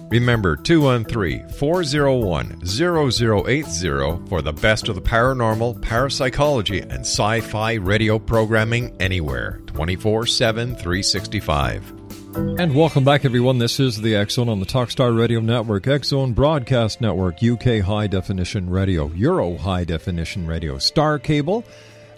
Remember 0.11 0.57
213 0.57 1.47
401 1.47 2.65
0080 2.65 4.27
for 4.27 4.41
the 4.41 4.51
best 4.51 4.89
of 4.89 4.95
the 4.95 5.01
paranormal, 5.01 5.81
parapsychology, 5.81 6.81
and 6.81 6.99
sci 6.99 7.39
fi 7.39 7.75
radio 7.75 8.19
programming 8.19 8.93
anywhere 8.99 9.61
24 9.67 10.25
7 10.25 10.75
365. 10.75 11.93
And 12.35 12.75
welcome 12.75 13.05
back, 13.05 13.23
everyone. 13.23 13.57
This 13.57 13.79
is 13.79 14.01
the 14.01 14.25
Zone 14.29 14.49
on 14.49 14.59
the 14.59 14.65
Talkstar 14.65 15.17
Radio 15.17 15.39
Network, 15.39 15.87
Zone 16.03 16.33
Broadcast 16.33 16.99
Network, 16.99 17.41
UK 17.41 17.79
High 17.79 18.07
Definition 18.07 18.69
Radio, 18.69 19.09
Euro 19.13 19.55
High 19.55 19.85
Definition 19.85 20.45
Radio, 20.45 20.77
Star 20.77 21.19
Cable, 21.19 21.63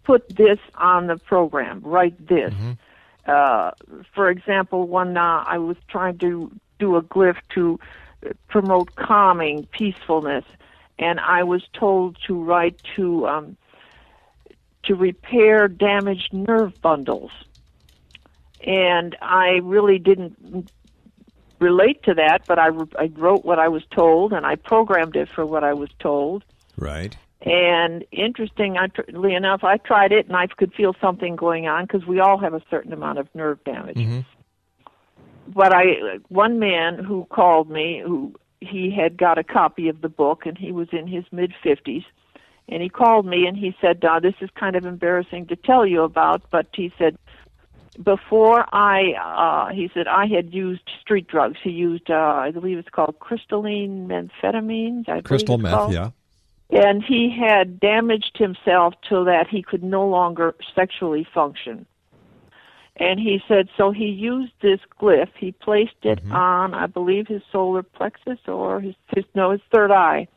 put 0.03 0.29
this 0.29 0.59
on 0.75 1.07
the 1.07 1.17
program. 1.17 1.81
Write 1.85 2.27
this. 2.27 2.53
Uh, 3.27 3.71
for 4.13 4.29
example, 4.29 4.89
one 4.89 5.17
uh, 5.17 5.45
I 5.47 5.59
was 5.59 5.77
trying 5.89 6.19
to 6.19 6.51
do 6.81 6.97
a 6.97 7.03
glyph 7.03 7.37
to 7.51 7.79
promote 8.49 8.95
calming, 8.97 9.67
peacefulness, 9.67 10.45
and 10.99 11.21
I 11.21 11.43
was 11.43 11.63
told 11.73 12.19
to 12.27 12.43
write 12.43 12.81
to 12.97 13.27
um, 13.27 13.57
to 14.85 14.95
repair 14.95 15.69
damaged 15.69 16.33
nerve 16.33 16.81
bundles, 16.81 17.31
and 18.65 19.17
I 19.21 19.61
really 19.63 19.99
didn't 19.99 20.71
relate 21.63 22.03
to 22.03 22.15
that, 22.15 22.45
but 22.47 22.59
I, 22.59 22.69
I 22.99 23.11
wrote 23.15 23.45
what 23.45 23.59
I 23.59 23.69
was 23.69 23.83
told 23.91 24.33
and 24.33 24.45
I 24.45 24.57
programmed 24.57 25.17
it 25.17 25.29
for 25.29 25.47
what 25.47 25.65
I 25.65 25.73
was 25.73 25.89
told. 25.99 26.45
Right. 26.77 27.17
And 27.41 28.05
interestingly 28.13 29.35
enough, 29.35 29.65
I 29.65 29.79
tried 29.79 30.13
it 30.13 30.27
and 30.27 30.37
I 30.37 30.47
could 30.49 30.75
feel 30.75 30.95
something 31.01 31.35
going 31.37 31.67
on 31.67 31.87
because 31.87 32.07
we 32.07 32.21
all 32.21 32.39
have 32.39 32.55
a 32.55 32.63
certain 32.71 32.93
amount 32.93 33.19
of 33.19 33.29
nerve 33.35 33.63
damage. 33.65 33.97
Mm-hmm. 33.97 34.21
But 35.49 35.75
I, 35.75 36.19
one 36.29 36.59
man 36.59 36.99
who 36.99 37.27
called 37.31 37.71
me, 37.71 38.03
who 38.05 38.35
he 38.61 38.91
had 38.91 39.17
got 39.17 39.39
a 39.39 39.45
copy 39.45 39.89
of 39.89 40.01
the 40.01 40.09
book 40.09 40.47
and 40.47 40.57
he 40.57 40.73
was 40.73 40.89
in 40.93 41.07
his 41.07 41.25
mid 41.33 41.53
50s, 41.65 42.05
and 42.69 42.83
he 42.83 42.89
called 42.89 43.27
me 43.27 43.47
and 43.47 43.57
he 43.57 43.75
said, 43.81 44.01
"This 44.23 44.35
is 44.41 44.51
kind 44.55 44.77
of 44.77 44.85
embarrassing 44.85 45.47
to 45.47 45.57
tell 45.57 45.87
you 45.87 46.03
about, 46.03 46.43
but 46.51 46.67
he 46.75 46.93
said." 46.99 47.17
Before 48.03 48.65
I, 48.73 49.13
uh, 49.23 49.75
he 49.75 49.91
said 49.93 50.07
I 50.09 50.25
had 50.25 50.55
used 50.55 50.89
street 51.03 51.29
drugs. 51.29 51.59
He 51.63 51.69
used, 51.69 52.11
uh, 52.11 52.15
I 52.15 52.51
believe 52.51 52.79
it's 52.79 52.89
called 52.89 53.19
crystalline 53.19 54.09
methamphetamines. 54.09 55.11
I 55.11 55.21
Crystal 55.21 55.59
meth, 55.59 55.75
called 55.75 55.93
yeah. 55.93 56.09
and 56.71 57.05
he 57.05 57.29
had 57.29 57.79
damaged 57.79 58.39
himself 58.39 58.95
so 59.11 59.25
that 59.25 59.47
he 59.47 59.63
could 59.63 59.83
no 59.83 60.09
longer 60.09 60.55
sexually 60.75 61.27
function. 61.35 61.85
And 62.97 63.19
he 63.19 63.41
said, 63.49 63.69
so 63.77 63.91
he 63.91 64.07
used 64.07 64.53
this 64.61 64.81
glyph. 65.01 65.31
He 65.39 65.53
placed 65.53 65.97
it 66.03 66.19
mm-hmm. 66.19 66.33
on, 66.33 66.75
I 66.75 66.87
believe, 66.87 67.27
his 67.27 67.43
solar 67.51 67.83
plexus 67.83 68.39
or 68.47 68.81
his, 68.81 68.95
his 69.15 69.25
no, 69.35 69.51
his 69.51 69.63
third 69.73 69.91
eye. 69.91 70.29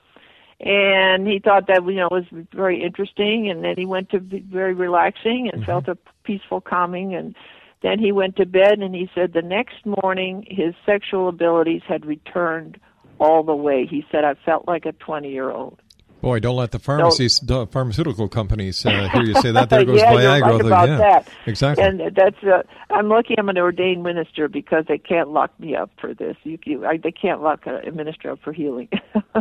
And 0.62 1.28
he 1.28 1.40
thought 1.40 1.68
that 1.68 1.86
you 1.86 1.96
know 1.96 2.08
was 2.10 2.24
very 2.54 2.82
interesting. 2.82 3.50
And 3.50 3.64
then 3.64 3.76
he 3.78 3.86
went 3.86 4.10
to 4.12 4.22
be 4.22 4.40
very 4.40 4.74
relaxing 4.74 5.50
and 5.52 5.62
mm-hmm. 5.62 5.72
felt 5.72 5.88
a 5.90 5.98
peaceful 6.24 6.62
calming. 6.62 7.14
And 7.14 7.36
then 7.82 8.00
he 8.00 8.14
went 8.14 8.38
to 8.38 8.46
bed. 8.46 8.80
And 8.80 8.96
he 8.96 9.10
said 9.14 9.34
the 9.34 9.42
next 9.42 9.86
morning 9.86 10.48
his 10.50 10.74
sexual 10.86 11.28
abilities 11.28 11.82
had 11.86 12.06
returned 12.06 12.80
all 13.20 13.44
the 13.44 13.56
way. 13.56 13.86
He 13.86 14.06
said 14.10 14.24
I 14.24 14.36
felt 14.46 14.66
like 14.66 14.86
a 14.86 14.94
twenty 14.94 15.32
year 15.32 15.52
old. 15.52 15.82
Boy, 16.26 16.40
don't 16.40 16.56
let 16.56 16.72
the 16.72 16.80
pharmacies, 16.80 17.40
pharmaceutical 17.70 18.28
companies 18.28 18.84
uh, 18.84 19.08
hear 19.10 19.22
you 19.22 19.36
say 19.36 19.52
that. 19.52 19.70
There 19.76 19.86
goes 19.86 20.00
yeah, 20.00 20.12
Viagra. 20.12 20.40
you're 20.40 20.58
right 20.58 20.66
about 20.66 20.90
yeah, 20.90 20.98
that. 20.98 21.28
Exactly. 21.46 21.84
And 21.84 22.02
that's 22.16 22.44
uh, 22.44 22.64
I'm 22.90 23.10
lucky 23.10 23.36
I'm 23.38 23.48
an 23.48 23.60
ordained 23.60 24.02
minister 24.02 24.48
because 24.48 24.86
they 24.88 24.98
can't 24.98 25.30
lock 25.30 25.52
me 25.60 25.76
up 25.76 25.92
for 26.02 26.16
this. 26.16 26.36
You, 26.42 26.58
you 26.66 26.84
I, 26.84 26.98
they 26.98 27.12
can't 27.12 27.44
lock 27.44 27.68
a, 27.68 27.88
a 27.88 27.92
minister 27.92 28.32
up 28.32 28.40
for 28.44 28.54
healing. 28.54 28.90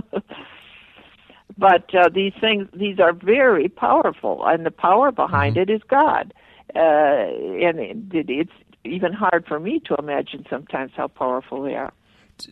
but 1.57 1.95
uh, 1.95 2.11
these 2.13 2.35
things, 2.39 2.69
these 2.75 3.01
are 3.01 3.15
very 3.15 3.71
powerful, 3.71 4.45
and 4.45 4.67
the 4.67 4.71
power 4.71 5.11
behind 5.11 5.57
Mm-hmm. 5.57 5.71
it 5.71 5.75
is 5.75 5.81
God. 5.89 6.35
Uh, 6.77 6.81
and 6.81 7.79
it, 8.13 8.27
it's 8.29 8.53
even 8.85 9.15
hard 9.15 9.47
for 9.49 9.59
me 9.59 9.81
to 9.87 9.95
imagine 9.95 10.45
sometimes 10.51 10.93
how 10.95 11.09
powerful 11.09 11.63
they 11.63 11.77
are. 11.77 11.95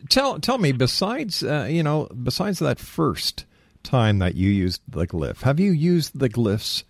tell 0.09 0.39
tell 0.39 0.57
me 0.57 0.71
besides 0.71 1.43
uh, 1.43 1.67
you 1.69 1.83
know 1.83 2.07
besides 2.23 2.57
that 2.57 2.79
first 2.79 3.45
time 3.83 4.19
that 4.19 4.35
you 4.35 4.49
used 4.49 4.81
the 4.87 5.05
glyph. 5.05 5.41
Have 5.41 5.59
you 5.59 5.71
used 5.71 6.17
the 6.17 6.29
glyphs 6.29 6.83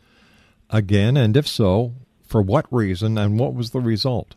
again? 0.70 1.18
And 1.18 1.36
if 1.36 1.48
so 1.48 1.94
for 2.24 2.42
what 2.42 2.66
reason 2.72 3.18
and 3.18 3.40
what 3.40 3.54
was 3.54 3.72
the 3.72 3.80
result? 3.80 4.36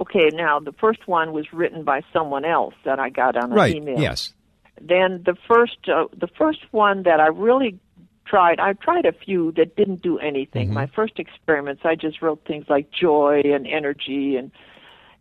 Okay, 0.00 0.30
now 0.32 0.58
the 0.58 0.72
first 0.72 1.06
one 1.06 1.32
was 1.32 1.52
written 1.52 1.84
by 1.84 2.02
someone 2.12 2.44
else 2.44 2.74
that 2.84 2.98
I 2.98 3.10
got 3.10 3.36
on 3.36 3.52
an 3.52 3.56
right 3.56 3.76
email. 3.76 3.98
yes. 3.98 4.32
Then 4.80 5.22
the 5.24 5.36
first 5.46 5.78
uh, 5.88 6.06
the 6.16 6.26
first 6.26 6.60
one 6.72 7.04
that 7.04 7.20
I 7.20 7.28
really 7.28 7.78
tried 8.26 8.58
I 8.58 8.72
tried 8.72 9.04
a 9.04 9.12
few 9.12 9.52
that 9.52 9.76
didn't 9.76 10.02
do 10.02 10.18
anything. 10.18 10.72
My 10.72 10.86
first 10.86 11.18
experiments 11.18 11.82
I 11.84 11.94
just 11.94 12.22
wrote 12.22 12.44
things 12.44 12.66
like 12.68 12.90
joy 12.90 13.42
and 13.44 13.66
energy 13.66 14.36
and 14.36 14.50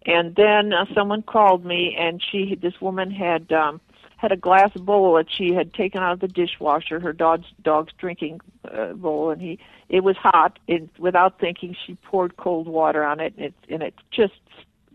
and 0.06 0.36
then 0.36 0.73
uh, 0.73 0.86
someone 0.95 1.21
called 1.21 1.63
me 1.63 1.95
and 1.99 2.21
she 2.32 2.58
this 2.60 2.82
woman 2.82 3.12
had 3.12 3.51
um 3.51 3.79
had 4.23 4.31
a 4.31 4.38
glass 4.38 4.71
bowl 4.75 5.15
that 5.15 5.27
she 5.29 5.53
had 5.53 5.73
taken 5.73 6.01
out 6.01 6.13
of 6.13 6.19
the 6.21 6.29
dishwasher 6.29 6.97
her 6.97 7.12
dog's 7.12 7.47
dog's 7.62 7.91
drinking 7.97 8.39
uh, 8.73 8.93
bowl 8.93 9.29
and 9.29 9.41
he 9.41 9.59
it 9.89 10.01
was 10.01 10.15
hot 10.15 10.57
and 10.69 10.89
without 10.97 11.39
thinking 11.39 11.75
she 11.86 11.95
poured 11.95 12.38
cold 12.38 12.65
water 12.65 13.03
on 13.03 13.19
it 13.19 13.33
and 13.36 13.47
it 13.47 13.53
and 13.69 13.83
it 13.83 13.93
just 14.12 14.39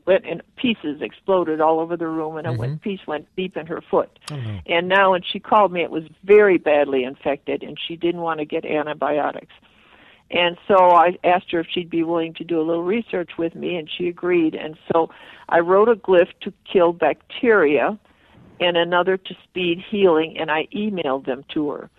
went 0.07 0.25
in 0.25 0.41
pieces 0.57 1.03
exploded 1.03 1.61
all 1.61 1.79
over 1.79 1.95
the 1.95 2.07
room 2.07 2.39
and 2.39 2.47
a 2.47 2.53
went 2.53 2.81
piece 2.81 3.07
went 3.07 3.29
deep 3.37 3.55
in 3.59 3.67
her 3.67 3.83
foot. 3.83 4.19
And 4.65 4.89
now 4.89 5.11
when 5.11 5.21
she 5.23 5.39
called 5.39 5.71
me 5.71 5.83
it 5.83 5.91
was 5.91 6.05
very 6.25 6.57
badly 6.57 7.05
infected 7.05 7.63
and 7.63 7.79
she 7.79 7.97
didn't 7.97 8.23
want 8.23 8.41
to 8.41 8.47
get 8.47 8.65
antibiotics. 8.65 9.53
And 10.31 10.57
so 10.67 10.77
I 10.77 11.19
asked 11.25 11.51
her 11.53 11.61
if 11.61 11.67
she'd 11.71 11.91
be 11.91 12.03
willing 12.03 12.33
to 12.35 12.45
do 12.45 12.59
a 12.61 12.63
little 12.63 12.83
research 12.83 13.33
with 13.39 13.55
me, 13.55 13.77
and 13.77 13.89
she 13.89 14.09
agreed. 14.09 14.55
And 14.55 14.77
so 14.93 15.09
I 15.49 15.61
wrote 15.61 15.89
a 15.89 15.97
glyph 15.97 16.29
to 16.43 16.53
kill 16.71 16.93
bacteria 16.93 17.99
and 18.61 18.77
another 18.77 19.17
to 19.17 19.35
speed 19.45 19.83
healing, 19.91 20.37
and 20.39 20.51
I 20.51 20.67
emailed 20.75 21.27
them 21.27 21.45
to 21.55 21.71
her. 21.71 21.91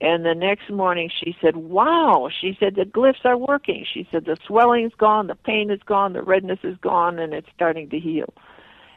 And 0.00 0.26
the 0.26 0.34
next 0.34 0.70
morning 0.70 1.10
she 1.10 1.34
said, 1.40 1.56
Wow, 1.56 2.28
she 2.40 2.56
said, 2.60 2.74
the 2.74 2.84
glyphs 2.84 3.24
are 3.24 3.38
working. 3.38 3.86
She 3.90 4.06
said, 4.10 4.26
the 4.26 4.36
swelling's 4.46 4.92
gone, 4.98 5.26
the 5.26 5.34
pain 5.34 5.70
is 5.70 5.80
gone, 5.86 6.12
the 6.12 6.22
redness 6.22 6.58
is 6.62 6.76
gone, 6.78 7.18
and 7.18 7.32
it's 7.32 7.48
starting 7.54 7.88
to 7.90 7.98
heal. 7.98 8.32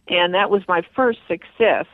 And 0.10 0.34
that 0.34 0.50
was 0.50 0.64
my 0.68 0.82
first 0.96 1.20
success 1.28 1.86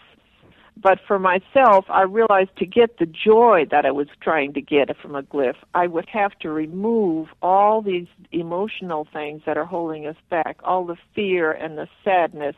but 0.81 0.99
for 1.07 1.17
myself, 1.17 1.85
I 1.89 2.01
realized 2.01 2.57
to 2.57 2.65
get 2.65 2.97
the 2.97 3.05
joy 3.05 3.65
that 3.71 3.85
I 3.85 3.91
was 3.91 4.07
trying 4.19 4.53
to 4.53 4.61
get 4.61 4.95
from 4.97 5.15
a 5.15 5.23
glyph, 5.23 5.55
I 5.73 5.87
would 5.87 6.07
have 6.09 6.37
to 6.39 6.51
remove 6.51 7.29
all 7.41 7.81
these 7.81 8.07
emotional 8.31 9.07
things 9.11 9.43
that 9.45 9.57
are 9.57 9.65
holding 9.65 10.05
us 10.05 10.17
back, 10.29 10.57
all 10.63 10.85
the 10.85 10.97
fear 11.13 11.51
and 11.51 11.77
the 11.77 11.87
sadness 12.03 12.55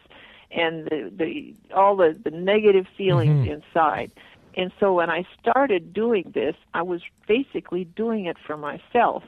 and 0.52 0.86
the, 0.86 1.12
the 1.16 1.54
all 1.76 1.96
the, 1.96 2.18
the 2.24 2.32
negative 2.32 2.88
feelings 2.98 3.48
mm-hmm. 3.48 3.62
inside. 3.62 4.12
And 4.56 4.72
so 4.80 4.94
when 4.94 5.10
I 5.10 5.26
started 5.40 5.94
doing 5.94 6.32
this, 6.34 6.56
I 6.74 6.82
was 6.82 7.02
basically 7.28 7.84
doing 7.84 8.26
it 8.26 8.38
for 8.46 8.58
myself. 8.58 9.24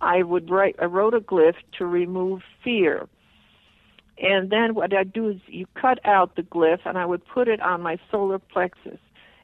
I 0.00 0.22
would 0.22 0.50
write 0.50 0.76
I 0.80 0.86
wrote 0.86 1.14
a 1.14 1.20
glyph 1.20 1.56
to 1.78 1.86
remove 1.86 2.42
fear. 2.62 3.08
And 4.18 4.50
then 4.50 4.74
what 4.74 4.94
I 4.94 5.04
do 5.04 5.28
is 5.30 5.40
you 5.46 5.66
cut 5.74 5.98
out 6.04 6.36
the 6.36 6.42
glyph 6.42 6.80
and 6.84 6.96
I 6.98 7.06
would 7.06 7.26
put 7.26 7.48
it 7.48 7.60
on 7.60 7.82
my 7.82 7.98
solar 8.10 8.38
plexus. 8.38 8.98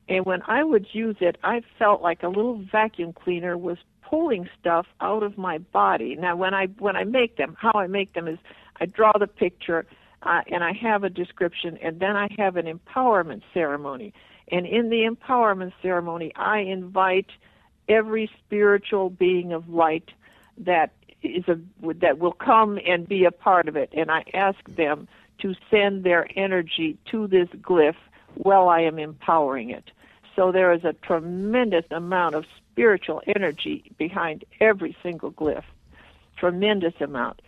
And 0.09 0.25
when 0.25 0.43
I 0.47 0.65
would 0.65 0.87
use 0.93 1.17
it, 1.21 1.37
I 1.43 1.63
felt 1.79 2.01
like 2.01 2.23
a 2.23 2.29
little 2.29 2.63
vacuum 2.73 3.13
cleaner 3.13 3.59
was 3.59 3.79
pulling 4.03 4.49
stuff 4.59 4.87
out 5.01 5.23
of 5.23 5.37
my 5.37 5.59
body. 5.59 6.17
Now, 6.17 6.37
when 6.37 6.55
I 6.55 6.67
when 6.79 6.97
I 6.97 7.05
make 7.05 7.37
them, 7.37 7.57
how 7.59 7.73
I 7.75 7.87
make 7.87 8.15
them 8.15 8.27
is 8.27 8.39
I 8.81 8.87
draw 8.87 9.13
the 9.13 9.27
picture 9.27 9.85
uh, 10.23 10.43
and 10.51 10.65
I 10.65 10.73
have 10.73 11.05
a 11.05 11.11
description, 11.11 11.79
and 11.83 12.01
then 12.01 12.17
I 12.17 12.29
have 12.39 12.57
an 12.57 12.67
empowerment 12.67 13.43
ceremony. 13.55 14.13
And 14.51 14.67
in 14.67 14.91
the 14.91 15.09
empowerment 15.09 15.73
ceremony, 15.83 16.33
I 16.35 16.59
invite 16.59 17.29
every 17.89 18.31
spiritual 18.45 19.11
being 19.11 19.53
of 19.53 19.69
light 19.69 20.11
that 20.59 20.93
is 21.23 21.45
a 21.49 21.59
that 21.95 22.19
will 22.19 22.33
come 22.33 22.79
and 22.87 23.09
be 23.09 23.25
a 23.25 23.31
part 23.31 23.69
of 23.69 23.77
it 23.77 23.91
and 23.93 24.11
I 24.11 24.25
ask 24.35 24.59
them 24.69 25.09
to 25.41 25.55
send 25.71 26.05
their 26.05 26.29
energy 26.37 26.97
to 27.11 27.27
this 27.27 27.49
glyph 27.49 27.97
while 28.35 28.69
I 28.69 28.81
am 28.83 28.99
empowering 28.99 29.71
it. 29.71 29.91
So 30.37 30.53
there 30.53 30.73
is 30.73 30.85
a 30.85 30.93
tremendous 30.93 31.85
amount 31.91 32.35
of 32.35 32.45
spiritual 32.73 33.23
energy 33.27 33.91
behind 33.99 34.45
every 34.61 34.97
single 35.03 35.33
glyph. 35.33 35.65
Tremendous 36.37 36.95
amount. 37.01 37.43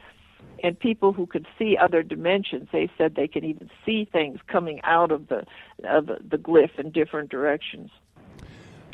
And 0.62 0.78
people 0.78 1.14
who 1.14 1.26
could 1.26 1.46
see 1.58 1.76
other 1.78 2.02
dimensions, 2.02 2.68
they 2.70 2.90
said 2.98 3.14
they 3.14 3.28
can 3.28 3.44
even 3.44 3.70
see 3.86 4.04
things 4.04 4.38
coming 4.46 4.80
out 4.84 5.10
of 5.10 5.28
the 5.28 5.44
of 5.84 6.06
the 6.06 6.36
glyph 6.36 6.78
in 6.78 6.90
different 6.90 7.30
directions. 7.30 7.90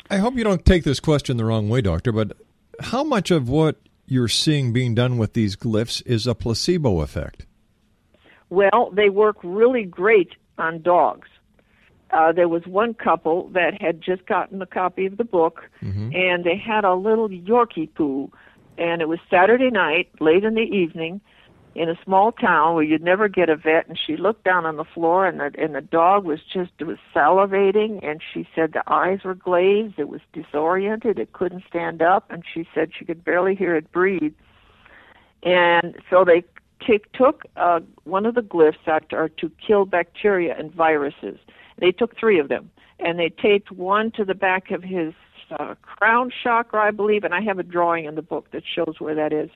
i 0.09 0.17
hope 0.17 0.35
you 0.35 0.43
don't 0.45 0.63
take 0.65 0.85
this 0.85 1.01
question 1.01 1.35
the 1.35 1.43
wrong 1.43 1.67
way 1.67 1.81
doctor 1.81 2.13
but 2.13 2.31
how 2.79 3.03
much 3.03 3.29
of 3.29 3.49
what 3.49 3.75
you're 4.05 4.29
seeing 4.29 4.71
being 4.71 4.95
done 4.95 5.17
with 5.17 5.33
these 5.33 5.57
glyphs 5.57 6.01
is 6.05 6.25
a 6.25 6.33
placebo 6.33 7.01
effect 7.01 7.45
Well, 8.49 8.89
they 8.93 9.09
work 9.09 9.35
really 9.43 9.83
great 9.83 10.31
on 10.57 10.81
dogs. 10.81 11.27
Uh, 12.11 12.31
there 12.31 12.47
was 12.47 12.65
one 12.65 12.93
couple 12.93 13.49
that 13.49 13.81
had 13.81 14.01
just 14.01 14.25
gotten 14.25 14.61
a 14.61 14.65
copy 14.65 15.05
of 15.05 15.17
the 15.17 15.25
book, 15.25 15.69
and 16.13 16.45
they 16.45 16.55
had 16.55 16.85
a 16.85 16.95
little 16.95 17.27
Yorkie 17.27 17.93
poo, 17.93 18.31
and 18.77 19.01
it 19.01 19.09
was 19.09 19.19
Saturday 19.29 19.69
night, 19.69 20.07
late 20.21 20.45
in 20.45 20.53
the 20.55 20.61
evening, 20.61 21.19
in 21.77 21.89
a 21.89 21.99
small 22.03 22.31
town 22.31 22.73
where 22.73 22.83
you'd 22.83 23.03
never 23.03 23.27
get 23.27 23.49
a 23.49 23.55
vet. 23.55 23.87
And 23.87 23.97
she 23.97 24.17
looked 24.17 24.43
down 24.43 24.65
on 24.65 24.77
the 24.77 24.83
floor, 24.83 25.27
and 25.27 25.39
the 25.39 25.51
and 25.57 25.75
the 25.75 25.81
dog 25.81 26.25
was 26.25 26.39
just 26.51 26.71
was 26.81 26.97
salivating, 27.15 28.05
and 28.05 28.19
she 28.33 28.47
said 28.55 28.73
the 28.73 28.83
eyes 28.87 29.19
were 29.23 29.35
glazed, 29.35 29.99
it 29.99 30.09
was 30.09 30.21
disoriented, 30.33 31.19
it 31.19 31.33
couldn't 31.33 31.63
stand 31.69 32.01
up, 32.01 32.31
and 32.31 32.43
she 32.51 32.67
said 32.73 32.89
she 32.97 33.05
could 33.05 33.23
barely 33.23 33.53
hear 33.55 33.75
it 33.75 33.91
breathe. 33.91 34.33
And 35.43 35.95
so 36.09 36.25
they 36.25 36.43
t- 36.85 36.99
took 37.13 37.43
uh, 37.55 37.81
one 38.05 38.25
of 38.25 38.33
the 38.33 38.41
glyphs 38.41 38.83
that 38.87 39.13
are 39.13 39.29
to 39.29 39.51
kill 39.65 39.85
bacteria 39.85 40.55
and 40.57 40.73
viruses. 40.73 41.37
They 41.77 41.91
took 41.91 42.17
three 42.17 42.39
of 42.39 42.49
them, 42.49 42.71
and 42.99 43.19
they 43.19 43.29
taped 43.29 43.71
one 43.71 44.09
to 44.11 44.25
the 44.25 44.33
back 44.33 44.71
of 44.71 44.81
his 44.81 45.13
uh, 45.51 45.75
crown 45.81 46.31
chakra, 46.43 46.81
I 46.81 46.91
believe, 46.91 47.23
and 47.23 47.33
I 47.33 47.41
have 47.41 47.59
a 47.59 47.63
drawing 47.63 48.05
in 48.05 48.15
the 48.15 48.21
book 48.21 48.51
that 48.51 48.63
shows 48.65 48.95
where 48.99 49.15
that 49.15 49.33
is, 49.33 49.49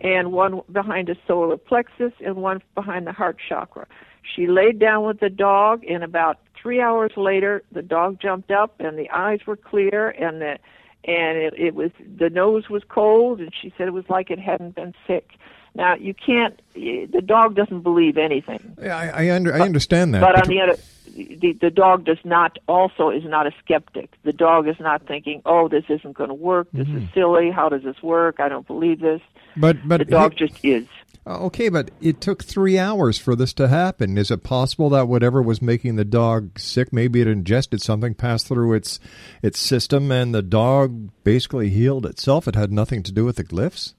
and 0.00 0.32
one 0.32 0.62
behind 0.72 1.08
the 1.08 1.16
solar 1.26 1.56
plexus, 1.56 2.12
and 2.24 2.36
one 2.36 2.62
behind 2.74 3.06
the 3.06 3.12
heart 3.12 3.36
chakra. 3.48 3.86
She 4.22 4.46
laid 4.46 4.78
down 4.78 5.04
with 5.04 5.20
the 5.20 5.30
dog, 5.30 5.84
and 5.84 6.02
about 6.02 6.38
three 6.60 6.80
hours 6.80 7.12
later, 7.16 7.62
the 7.72 7.82
dog 7.82 8.20
jumped 8.20 8.50
up, 8.50 8.74
and 8.80 8.98
the 8.98 9.10
eyes 9.10 9.40
were 9.46 9.56
clear, 9.56 10.10
and 10.10 10.40
the 10.40 10.58
and 11.06 11.36
it, 11.36 11.54
it 11.58 11.74
was 11.74 11.90
the 12.18 12.30
nose 12.30 12.70
was 12.70 12.82
cold, 12.88 13.40
and 13.40 13.52
she 13.60 13.72
said 13.76 13.86
it 13.88 13.92
was 13.92 14.08
like 14.08 14.30
it 14.30 14.38
hadn't 14.38 14.74
been 14.74 14.94
sick. 15.06 15.32
Now 15.74 15.94
you 15.96 16.14
can't. 16.14 16.60
The 16.74 17.22
dog 17.24 17.54
doesn't 17.56 17.80
believe 17.80 18.16
anything. 18.16 18.76
Yeah, 18.80 18.96
I, 18.96 19.26
I, 19.26 19.30
under, 19.34 19.52
I 19.54 19.60
understand 19.60 20.14
that. 20.14 20.20
But 20.20 20.42
on 20.42 20.48
the 20.48 20.60
other, 20.60 20.76
the 21.16 21.52
the 21.60 21.70
dog 21.70 22.04
does 22.04 22.18
not 22.24 22.58
also 22.68 23.10
is 23.10 23.24
not 23.24 23.46
a 23.46 23.52
skeptic. 23.62 24.10
The 24.22 24.32
dog 24.32 24.68
is 24.68 24.78
not 24.80 25.06
thinking, 25.06 25.42
"Oh, 25.44 25.68
this 25.68 25.84
isn't 25.88 26.14
going 26.16 26.28
to 26.30 26.34
work. 26.34 26.68
This 26.72 26.86
Mm-hmm. 26.86 26.98
is 26.98 27.08
silly. 27.14 27.50
How 27.50 27.68
does 27.68 27.82
this 27.82 28.00
work? 28.02 28.40
I 28.40 28.48
don't 28.48 28.66
believe 28.66 29.00
this." 29.00 29.20
but 29.56 29.76
but 29.86 29.98
The 29.98 30.04
dog 30.04 30.36
just 30.36 30.64
is. 30.64 30.86
Uh, 31.26 31.38
Okay, 31.46 31.70
but 31.70 31.90
it 32.02 32.20
took 32.20 32.44
three 32.44 32.78
hours 32.78 33.18
for 33.18 33.34
this 33.34 33.54
to 33.54 33.66
happen. 33.68 34.18
Is 34.18 34.30
it 34.30 34.42
possible 34.42 34.90
that 34.90 35.08
whatever 35.08 35.40
was 35.40 35.62
making 35.62 35.96
the 35.96 36.04
dog 36.04 36.58
sick, 36.58 36.92
maybe 36.92 37.20
it 37.22 37.26
ingested 37.26 37.80
something, 37.80 38.12
passed 38.14 38.46
through 38.46 38.74
its 38.74 39.00
its 39.42 39.58
system, 39.58 40.12
and 40.12 40.34
the 40.34 40.42
dog 40.42 41.10
basically 41.24 41.70
healed 41.70 42.04
itself? 42.06 42.46
It 42.46 42.54
had 42.56 42.70
nothing 42.72 43.02
to 43.04 43.12
do 43.12 43.24
with 43.24 43.36
the 43.36 43.44
glyphs. 43.44 43.94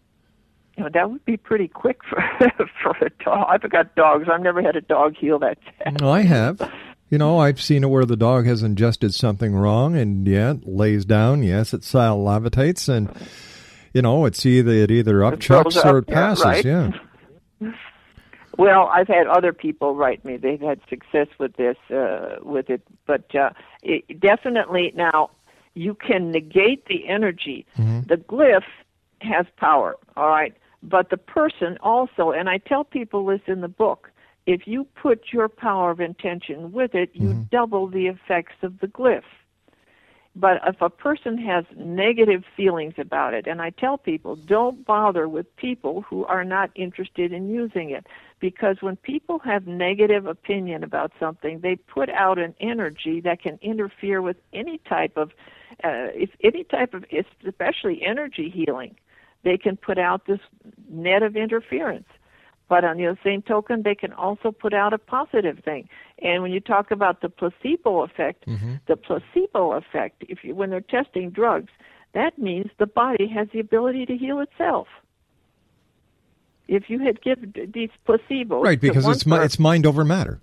You 0.77 0.83
know, 0.83 0.89
that 0.93 1.09
would 1.09 1.23
be 1.25 1.37
pretty 1.37 1.67
quick 1.67 1.99
for 2.03 2.21
for 2.83 2.97
a 3.05 3.09
dog. 3.23 3.47
I've 3.49 3.69
got 3.69 3.95
dogs. 3.95 4.27
I've 4.31 4.41
never 4.41 4.61
had 4.61 4.75
a 4.75 4.81
dog 4.81 5.15
heal 5.15 5.39
that 5.39 5.57
fast. 5.79 6.01
I 6.03 6.21
have. 6.23 6.71
You 7.09 7.17
know, 7.17 7.37
I've 7.39 7.61
seen 7.61 7.83
it 7.83 7.87
where 7.87 8.05
the 8.05 8.17
dog 8.17 8.45
has 8.47 8.63
ingested 8.63 9.13
something 9.13 9.55
wrong, 9.55 9.95
and 9.95 10.27
yeah, 10.27 10.51
it 10.51 10.67
lays 10.67 11.05
down. 11.05 11.43
Yes, 11.43 11.73
it 11.73 11.81
salivates, 11.81 12.89
and 12.89 13.09
you 13.93 14.01
know, 14.01 14.25
it's 14.25 14.45
either 14.45 14.71
it 14.71 14.91
either 14.91 15.19
upchucks 15.19 15.83
or 15.85 15.99
up, 15.99 16.09
it 16.09 16.13
passes. 16.13 16.43
right. 16.45 16.65
Yeah. 16.65 16.91
Well, 18.57 18.87
I've 18.87 19.09
had 19.09 19.27
other 19.27 19.51
people 19.51 19.95
write 19.95 20.23
me. 20.23 20.37
They've 20.37 20.61
had 20.61 20.79
success 20.89 21.27
with 21.37 21.57
this, 21.57 21.75
uh, 21.93 22.37
with 22.41 22.69
it, 22.69 22.81
but 23.05 23.35
uh, 23.35 23.49
it, 23.83 24.19
definitely 24.19 24.93
now 24.95 25.31
you 25.73 25.93
can 25.93 26.31
negate 26.31 26.85
the 26.85 27.05
energy. 27.07 27.65
The 27.75 28.15
glyph 28.15 28.63
has 29.19 29.45
power, 29.57 29.97
all 30.15 30.29
right, 30.29 30.55
but 30.89 31.09
the 31.09 31.17
person 31.17 31.77
also, 31.81 32.31
and 32.31 32.49
I 32.49 32.57
tell 32.59 32.83
people 32.83 33.25
this 33.25 33.41
in 33.47 33.61
the 33.61 33.67
book. 33.67 34.11
If 34.45 34.67
you 34.67 34.85
put 35.01 35.33
your 35.33 35.49
power 35.49 35.89
of 35.89 35.99
intention 35.99 36.71
with 36.71 36.93
it, 36.93 37.09
you 37.13 37.47
double 37.51 37.87
the 37.87 38.05
effects 38.05 38.55
of 38.61 38.79
the 38.79 38.87
glyph. 38.87 39.23
But 40.35 40.59
if 40.67 40.81
a 40.81 40.89
person 40.89 41.37
has 41.37 41.63
negative 41.77 42.43
feelings 42.57 42.95
about 42.97 43.33
it, 43.33 43.47
and 43.47 43.61
I 43.61 43.69
tell 43.69 43.97
people, 43.97 44.35
don't 44.35 44.85
bother 44.85 45.29
with 45.29 45.55
people 45.55 46.01
who 46.01 46.25
are 46.25 46.43
not 46.43 46.69
interested 46.75 47.31
in 47.31 47.49
using 47.49 47.89
it. 47.89 48.05
Because 48.41 48.77
when 48.81 48.97
people 48.97 49.39
have 49.39 49.65
negative 49.65 50.25
opinion 50.25 50.83
about 50.83 51.13
something, 51.19 51.61
they 51.61 51.77
put 51.77 52.09
out 52.09 52.37
an 52.37 52.53
energy 52.59 53.21
that 53.21 53.41
can 53.41 53.57
interfere 53.61 54.21
with 54.21 54.35
any 54.51 54.79
type 54.79 55.15
of, 55.15 55.31
uh, 55.85 56.11
if 56.13 56.31
any 56.43 56.65
type 56.65 56.93
of, 56.93 57.05
especially 57.47 58.03
energy 58.05 58.49
healing, 58.49 58.95
they 59.45 59.57
can 59.57 59.77
put 59.77 59.97
out 59.97 60.25
this 60.25 60.39
net 60.89 61.23
of 61.23 61.37
interference. 61.37 62.07
But 62.67 62.83
on 62.83 62.97
the 62.97 63.15
same 63.23 63.43
token, 63.43 63.83
they 63.83 63.93
can 63.93 64.11
also 64.11 64.51
put 64.51 64.73
out 64.73 64.91
a 64.91 64.97
positive 64.97 65.59
thing. 65.63 65.87
And 66.21 66.41
when 66.41 66.51
you 66.51 66.59
talk 66.59 66.89
about 66.89 67.21
the 67.21 67.29
placebo 67.29 68.01
effect, 68.01 68.47
mm-hmm. 68.47 68.75
the 68.87 68.97
placebo 68.97 69.73
effect, 69.73 70.25
if 70.27 70.43
you, 70.43 70.55
when 70.55 70.71
they're 70.71 70.81
testing 70.81 71.29
drugs, 71.29 71.71
that 72.13 72.39
means 72.39 72.71
the 72.79 72.87
body 72.87 73.27
has 73.27 73.47
the 73.53 73.59
ability 73.59 74.07
to 74.07 74.17
heal 74.17 74.39
itself. 74.39 74.87
If 76.67 76.89
you 76.89 76.99
had 76.99 77.21
given 77.21 77.53
these 77.71 77.91
placebos, 78.07 78.63
Right, 78.63 78.81
because 78.81 79.07
it's 79.07 79.23
person- 79.23 79.43
it's 79.43 79.59
mind 79.59 79.85
over 79.85 80.03
matter. 80.03 80.41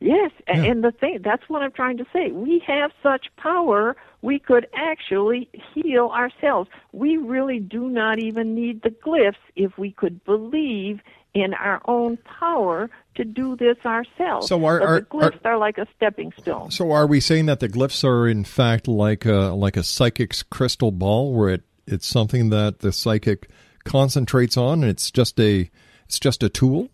Yes, 0.00 0.32
Yeah. 0.48 0.64
and 0.64 0.82
the 0.82 0.90
thing 0.90 1.20
that's 1.22 1.48
what 1.48 1.62
I'm 1.62 1.70
trying 1.70 1.96
to 1.98 2.06
say. 2.12 2.32
We 2.32 2.58
have 2.66 2.90
such 3.02 3.26
power, 3.36 3.96
we 4.24 4.38
could 4.38 4.66
actually 4.74 5.50
heal 5.74 6.06
ourselves. 6.14 6.70
We 6.92 7.18
really 7.18 7.60
do 7.60 7.88
not 7.90 8.18
even 8.18 8.54
need 8.54 8.80
the 8.80 8.88
glyphs 8.88 9.34
if 9.54 9.76
we 9.76 9.92
could 9.92 10.24
believe 10.24 11.00
in 11.34 11.52
our 11.52 11.82
own 11.86 12.16
power 12.40 12.88
to 13.16 13.24
do 13.24 13.54
this 13.54 13.76
ourselves. 13.84 14.46
So 14.48 14.64
are- 14.64 14.80
are- 14.80 15.00
the 15.00 15.06
glyphs 15.06 15.44
are, 15.44 15.58
like 15.58 15.76
a 15.76 15.86
stepping 15.94 16.32
stone. 16.40 16.70
So 16.70 16.90
are 16.92 17.06
we 17.06 17.20
saying 17.20 17.44
that 17.46 17.60
the 17.60 17.68
glyphs 17.68 18.02
are 18.02 18.26
in 18.26 18.44
fact 18.44 18.88
like 18.88 19.26
a 19.26 19.52
like 19.54 19.76
a 19.76 19.82
psychic's 19.82 20.42
crystal 20.42 20.90
ball, 20.90 21.34
where 21.34 21.50
it 21.50 21.62
it's 21.86 22.06
something 22.06 22.48
that 22.48 22.78
the 22.78 22.92
psychic 22.92 23.50
concentrates 23.84 24.56
on, 24.56 24.82
and 24.82 24.90
it's 24.90 25.10
just 25.10 25.38
a 25.38 25.70
it's 26.06 26.18
just 26.18 26.42
a 26.42 26.48
tool? 26.48 26.88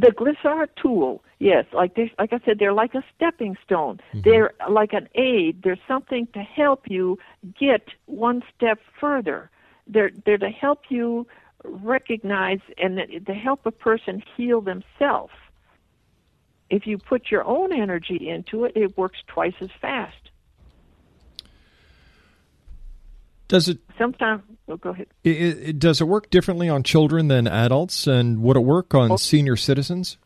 The 0.00 0.12
a 0.12 0.68
tool, 0.80 1.22
yes. 1.38 1.66
Like 1.72 1.94
they, 1.94 2.12
like 2.18 2.32
I 2.32 2.40
said, 2.44 2.58
they're 2.58 2.72
like 2.72 2.94
a 2.94 3.04
stepping 3.14 3.56
stone. 3.64 3.98
Mm-hmm. 4.14 4.20
They're 4.24 4.52
like 4.68 4.92
an 4.92 5.08
aid. 5.14 5.62
They're 5.62 5.78
something 5.86 6.26
to 6.32 6.40
help 6.40 6.84
you 6.86 7.18
get 7.58 7.82
one 8.06 8.42
step 8.56 8.78
further. 9.00 9.50
They're 9.86 10.10
they're 10.24 10.38
to 10.38 10.48
help 10.48 10.84
you 10.88 11.26
recognize 11.64 12.60
and 12.78 13.26
to 13.26 13.34
help 13.34 13.66
a 13.66 13.70
person 13.70 14.22
heal 14.36 14.60
themselves. 14.60 15.34
If 16.70 16.86
you 16.86 16.96
put 16.96 17.30
your 17.30 17.44
own 17.44 17.72
energy 17.72 18.28
into 18.30 18.64
it, 18.64 18.72
it 18.76 18.96
works 18.96 19.18
twice 19.26 19.54
as 19.60 19.70
fast. 19.80 20.29
Does 23.50 23.68
it, 23.68 23.78
Sometimes, 23.98 24.42
oh, 24.68 24.76
go 24.76 24.90
ahead. 24.90 25.08
it, 25.24 25.30
it 25.30 25.78
does 25.78 26.00
it 26.00 26.04
work 26.04 26.30
differently 26.30 26.68
on 26.68 26.82
children 26.82 27.28
than 27.28 27.46
adults, 27.46 28.06
and 28.06 28.42
would 28.42 28.56
it 28.56 28.60
work 28.60 28.94
on 28.94 29.12
oh. 29.12 29.16
senior 29.16 29.56
citizens? 29.56 30.16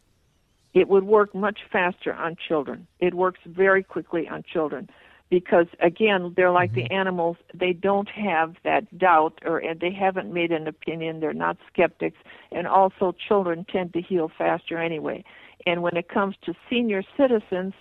it 0.75 0.89
would 0.89 1.05
work 1.05 1.35
much 1.35 1.61
faster 1.73 2.13
on 2.13 2.37
children. 2.37 2.87
It 2.99 3.15
works 3.15 3.41
very 3.47 3.83
quickly 3.83 4.29
on 4.29 4.43
children 4.43 4.91
because 5.31 5.67
again, 5.81 6.35
they're 6.37 6.51
like 6.51 6.75
the 6.75 6.83
mm-hmm. 6.83 6.95
animals. 6.95 7.37
They 7.55 7.73
don't 7.73 8.09
have 8.09 8.57
that 8.65 8.99
doubt 8.99 9.39
or 9.45 9.59
and 9.59 9.81
they 9.81 9.93
haven't 9.93 10.33
made 10.33 10.51
an 10.51 10.67
opinion. 10.67 11.21
They're 11.21 11.33
not 11.33 11.57
skeptics 11.73 12.19
and 12.51 12.67
also 12.67 13.15
children 13.27 13.65
tend 13.71 13.93
to 13.95 14.03
heal 14.03 14.31
faster 14.37 14.79
anyway. 14.79 15.25
And 15.65 15.83
when 15.83 15.97
it 15.97 16.09
comes 16.09 16.35
to 16.45 16.55
senior 16.69 17.03
citizens, 17.17 17.73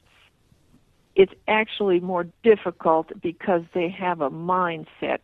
it's 1.15 1.33
actually 1.47 1.99
more 1.99 2.25
difficult 2.43 3.11
because 3.21 3.63
they 3.73 3.89
have 3.89 4.21
a 4.21 4.29
mindset. 4.29 5.19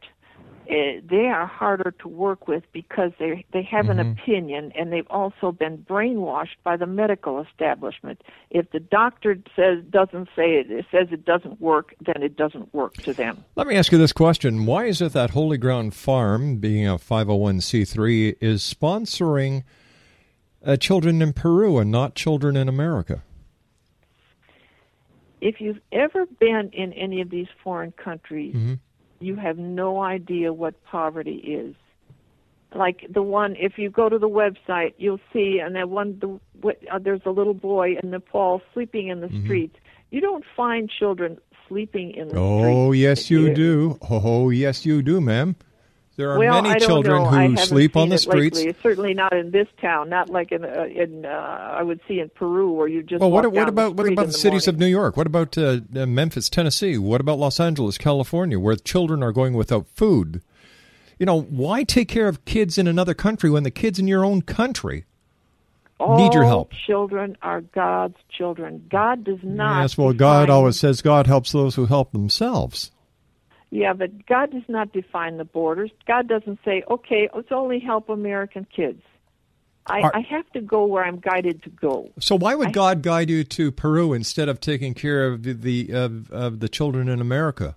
Uh, 0.70 1.02
they 1.10 1.26
are 1.26 1.48
harder 1.48 1.90
to 2.00 2.08
work 2.08 2.48
with 2.48 2.64
because 2.72 3.12
they 3.18 3.44
they 3.52 3.64
have 3.64 3.90
an 3.90 4.00
opinion 4.00 4.72
and 4.78 4.94
they've 4.94 5.08
also 5.10 5.52
been 5.52 5.80
brainwashed 5.80 6.58
by 6.64 6.78
the 6.78 6.86
medical 6.86 7.42
establishment. 7.42 8.22
If 8.52 8.70
the 8.70 8.80
doctor 8.80 9.40
says 9.56 9.84
doesn't 9.90 10.30
say 10.36 10.58
it, 10.60 10.70
it 10.70 10.86
says 10.92 11.08
it 11.12 11.26
doesn't 11.26 11.60
work, 11.60 11.96
then 12.06 12.22
it 12.22 12.38
doesn't 12.38 12.72
work 12.72 12.94
to 12.98 13.14
them. 13.14 13.44
Let 13.56 13.66
me 13.66 13.78
ask 13.78 13.92
you 13.92 13.98
this 13.98 14.14
question: 14.14 14.68
Why 14.68 14.86
is 14.86 15.02
it 15.02 15.12
that 15.14 15.32
Holy 15.32 15.58
Ground 15.58 15.96
Farm, 15.96 16.58
being 16.58 16.88
a 16.88 17.00
five 17.00 17.26
hundred 17.26 17.40
one 17.40 17.62
c 17.62 17.84
three, 17.84 18.36
is 18.40 18.62
sponsoring 18.62 19.64
uh, 20.64 20.78
children 20.78 21.20
in 21.24 21.34
Peru 21.34 21.80
and 21.80 21.90
not 21.90 22.14
children 22.14 22.56
in 22.56 22.70
America? 22.70 23.24
If 25.42 25.62
you've 25.62 25.80
ever 25.92 26.26
been 26.40 26.70
in 26.74 26.94
any 26.94 27.22
of 27.22 27.30
these 27.30 27.48
foreign 27.64 27.92
countries, 27.94 28.78
you 29.20 29.36
have 29.36 29.58
no 29.58 30.02
idea 30.02 30.52
what 30.54 30.84
poverty 30.86 31.36
is. 31.36 31.76
Like 32.76 33.06
the 33.10 33.24
one, 33.24 33.56
if 33.56 33.78
you 33.78 33.90
go 33.90 34.10
to 34.10 34.20
the 34.20 34.30
website, 34.30 34.94
you'll 34.98 35.20
see, 35.34 35.60
and 35.60 35.76
that 35.76 35.90
one, 35.90 36.20
the, 36.20 36.40
what, 36.62 36.78
uh, 36.92 37.00
there's 37.00 37.22
a 37.26 37.32
little 37.32 37.56
boy 37.56 37.96
in 38.02 38.12
Nepal 38.12 38.62
sleeping 38.74 39.08
in 39.08 39.22
the 39.22 39.30
streets. 39.44 39.76
You 40.12 40.22
don't 40.22 40.46
find 40.56 40.90
children 40.90 41.40
sleeping 41.68 42.12
in 42.12 42.28
the 42.28 42.34
streets. 42.34 42.78
Oh, 42.78 42.92
yes, 42.92 43.30
you 43.32 43.54
do. 43.54 43.98
Oh, 44.10 44.50
yes, 44.52 44.86
you 44.86 45.02
do, 45.02 45.20
ma'am. 45.20 45.56
There 46.20 46.34
are 46.34 46.38
well, 46.38 46.62
many 46.62 46.78
children 46.82 47.24
know. 47.24 47.30
Who 47.30 47.56
sleep 47.56 47.96
on 47.96 48.10
the 48.10 48.18
streets. 48.18 48.62
Certainly 48.84 49.14
not 49.14 49.32
in 49.32 49.52
this 49.52 49.70
town. 49.80 50.10
Not 50.10 50.30
like 50.30 50.52
in 50.52 50.66
uh, 50.66 50.84
in 50.94 51.26
uh, 51.26 51.30
I 51.30 51.82
would 51.82 52.02
see 52.10 52.20
in 52.20 52.28
Peru, 52.28 52.74
where 52.74 52.90
you 52.90 53.04
just 53.04 53.22
Well, 53.22 53.32
what, 53.32 53.50
what 53.54 53.70
about 53.70 53.96
the 53.96 54.04
what 54.04 54.12
about 54.12 54.26
the 54.26 54.34
the 54.34 54.38
cities 54.38 54.68
of. 54.68 54.78
New 54.78 54.86
York? 54.86 55.16
What 55.16 55.28
about 55.28 55.58
uh, 55.58 55.80
uh, 55.96 56.06
Memphis, 56.06 56.50
Tennessee? 56.50 56.98
What 56.98 57.22
about 57.22 57.40
Los 57.40 57.58
Angeles, 57.58 57.98
California, 57.98 58.60
where 58.60 58.76
children 58.76 59.24
are 59.24 59.32
going 59.32 59.54
without 59.54 59.88
food? 59.96 60.42
You 61.20 61.26
know, 61.26 61.40
why 61.40 61.86
take 61.86 62.10
care 62.10 62.28
of 62.28 62.44
kids 62.44 62.78
in 62.78 62.86
another 62.86 63.14
country 63.14 63.50
when 63.50 63.64
the 63.64 63.72
kids 63.72 63.98
in 63.98 64.10
your 64.10 64.26
own 64.26 64.42
country 64.42 65.06
need 66.02 66.34
your 66.34 66.44
help? 66.44 66.74
Children 66.86 67.38
are 67.42 67.62
God's 67.62 68.18
children. 68.30 68.86
God 68.92 69.24
does 69.24 69.40
not. 69.42 69.84
yes, 69.84 69.98
well, 69.98 70.12
God 70.12 70.50
always 70.50 70.78
says 70.78 71.02
God 71.02 71.28
helps 71.28 71.54
those 71.54 71.76
who 71.76 71.86
help 71.86 72.12
themselves. 72.12 72.92
Yeah, 73.72 73.94
but 73.94 74.26
God 74.26 74.52
does 74.52 74.64
not 74.68 74.92
define 74.94 75.38
the 75.38 75.46
borders. 75.46 75.92
God 76.08 76.28
doesn't 76.28 76.60
say, 76.66 76.84
"Okay, 76.90 77.30
let's 77.36 77.52
only 77.52 77.80
help 77.80 78.10
American 78.10 78.66
kids." 78.76 79.02
I, 79.86 80.02
Are- 80.02 80.16
I 80.16 80.20
have 80.22 80.50
to 80.52 80.62
go 80.62 80.86
where 80.86 81.04
I'm 81.04 81.20
guided 81.20 81.64
to 81.64 81.70
go. 81.70 82.10
So 82.20 82.36
why 82.36 82.56
would 82.56 82.70
I- 82.70 82.72
God 82.72 83.02
guide 83.02 83.30
you 83.30 83.44
to 83.44 83.72
Peru 83.72 84.14
instead 84.14 84.50
of 84.50 84.60
taking 84.60 84.94
care 84.94 85.28
of 85.28 85.44
the, 85.44 85.54
the 85.54 85.90
of, 85.94 86.32
of 86.32 86.60
the 86.60 86.70
children 86.70 87.10
in 87.10 87.22
America? 87.22 87.76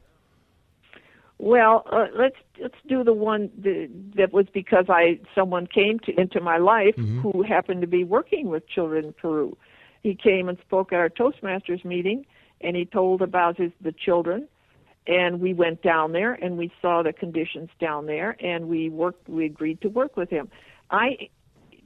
Well, 1.38 1.84
uh, 1.90 2.06
let's 2.14 2.36
let's 2.60 2.76
do 2.86 3.02
the 3.02 3.12
one 3.12 3.50
that, 3.62 3.88
that 4.16 4.32
was 4.32 4.46
because 4.52 4.86
I 4.88 5.18
someone 5.34 5.66
came 5.66 5.98
to 6.00 6.20
into 6.20 6.40
my 6.40 6.58
life 6.58 6.94
who 6.96 7.42
happened 7.42 7.80
to 7.80 7.86
be 7.88 8.04
working 8.04 8.48
with 8.48 8.68
children 8.68 9.06
in 9.06 9.12
Peru. 9.12 9.56
He 10.02 10.14
came 10.14 10.48
and 10.48 10.56
spoke 10.60 10.92
at 10.92 11.00
our 11.00 11.08
Toastmasters 11.08 11.84
meeting, 11.84 12.26
and 12.60 12.76
he 12.76 12.84
told 12.84 13.22
about 13.22 13.56
his 13.56 13.72
the 13.80 13.90
children, 13.92 14.46
and 15.06 15.40
we 15.40 15.52
went 15.54 15.82
down 15.82 16.12
there 16.12 16.32
and 16.34 16.56
we 16.56 16.70
saw 16.80 17.02
the 17.02 17.12
conditions 17.12 17.70
down 17.80 18.06
there 18.06 18.36
and 18.40 18.68
we 18.68 18.88
worked 18.88 19.28
we 19.28 19.44
agreed 19.44 19.80
to 19.80 19.88
work 19.88 20.16
with 20.16 20.30
him. 20.30 20.48
I 20.90 21.28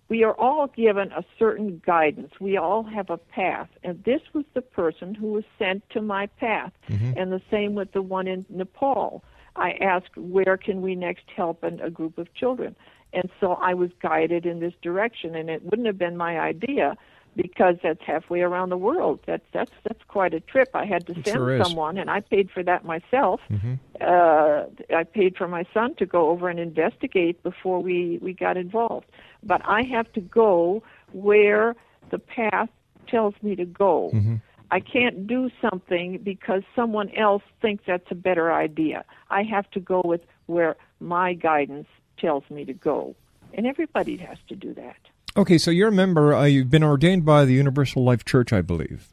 we 0.09 0.23
are 0.23 0.35
all 0.35 0.69
given 0.69 1.11
a 1.13 1.25
certain 1.39 1.83
guidance. 1.85 2.33
We 2.41 2.57
all 2.57 2.85
have 2.85 3.11
a 3.11 3.17
path. 3.17 3.69
And 3.83 4.03
this 4.05 4.21
was 4.33 4.45
the 4.55 4.63
person 4.63 5.15
who 5.15 5.33
was 5.33 5.45
sent 5.59 5.89
to 5.91 6.01
my 6.01 6.27
path. 6.27 6.73
Mm-hmm. 6.89 7.19
and 7.19 7.33
the 7.33 7.43
same 7.51 7.75
with 7.75 7.93
the 7.93 8.03
one 8.03 8.29
in 8.29 8.47
nepal. 8.49 9.25
I 9.57 9.73
asked 9.81 10.17
where 10.17 10.57
can 10.57 10.83
we 10.83 10.95
next 10.95 11.25
help 11.35 11.65
an, 11.65 11.81
a 11.81 11.91
group 11.91 12.19
of 12.19 12.33
children? 12.35 12.77
And 13.13 13.31
so 13.41 13.53
i 13.55 13.73
was 13.73 13.91
guided 14.03 14.45
in 14.45 14.61
this 14.61 14.75
direction 14.83 15.35
and 15.35 15.49
it 15.49 15.63
wouldn't 15.65 15.87
have 15.87 15.97
been 15.97 16.17
my 16.17 16.39
idea 16.39 16.97
because 17.37 17.77
that's 17.83 18.03
halfway 18.03 18.41
around 18.41 18.71
the 18.71 18.79
world. 18.79 19.21
That's 19.27 19.45
that's 19.53 19.71
that's 19.85 20.03
quite 20.09 20.35
a 20.35 20.41
trip. 20.41 20.71
I 20.75 20.87
had 20.87 21.07
to 21.07 21.15
send 21.15 21.27
sure 21.27 21.63
someone, 21.63 21.99
and 21.99 22.11
I 22.11 22.21
paid 22.21 22.51
for 22.51 22.63
that 22.63 22.85
myself. 22.85 23.41
Mm-hmm. 23.51 23.75
Uh, 24.01 24.97
I 24.97 25.05
paid 25.05 25.37
for 25.37 25.47
my 25.47 25.65
son 25.73 25.95
to 25.97 26.07
go 26.07 26.31
over 26.31 26.49
and 26.49 26.59
investigate 26.59 27.43
before 27.43 27.81
we 27.83 28.19
we 28.23 28.33
got 28.33 28.57
involved. 28.57 29.07
But 29.43 29.61
I 29.65 29.83
have 29.83 30.11
to 30.15 30.21
go 30.21 30.83
where 31.13 31.77
the 32.11 32.19
path 32.19 32.71
tells 33.07 33.35
me 33.43 33.55
to 33.57 33.67
go. 33.67 34.11
Mm-hmm. 34.15 34.37
I 34.71 34.81
can't 34.81 35.27
do 35.27 35.51
something 35.61 36.19
because 36.19 36.63
someone 36.75 37.11
else 37.11 37.43
thinks 37.63 37.85
that's 37.87 38.11
a 38.11 38.17
better 38.17 38.53
idea. 38.53 39.05
I 39.31 39.45
have 39.45 39.71
to 39.73 39.81
go 39.81 40.03
with 40.05 40.23
where 40.47 40.77
my 40.99 41.35
guidance 41.35 41.87
tells 42.19 42.43
me 42.51 42.65
to 42.65 42.73
go. 42.73 43.15
And 43.55 43.67
everybody 43.67 44.17
has 44.17 44.39
to 44.49 44.57
do 44.57 44.75
that. 44.75 44.97
Okay, 45.37 45.59
so 45.59 45.71
you're 45.71 45.89
a 45.89 45.93
member. 45.93 46.35
Uh, 46.35 46.45
you've 46.45 46.71
been 46.71 46.83
ordained 46.83 47.25
by 47.25 47.45
the 47.45 47.53
Universal 47.53 48.03
Life 48.03 48.25
Church, 48.25 48.53
I 48.53 48.63
believe. 48.63 49.09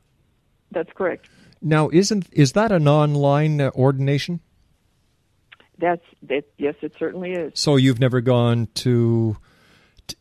That's 0.71 0.91
correct. 0.93 1.27
Now, 1.61 1.89
isn't 1.89 2.27
is 2.31 2.53
that 2.53 2.71
an 2.71 2.87
online 2.87 3.59
uh, 3.59 3.71
ordination? 3.75 4.39
That's 5.77 6.03
that. 6.23 6.45
Yes, 6.57 6.75
it 6.81 6.93
certainly 6.97 7.31
is. 7.31 7.53
So 7.55 7.75
you've 7.75 7.99
never 7.99 8.21
gone 8.21 8.67
to. 8.75 9.37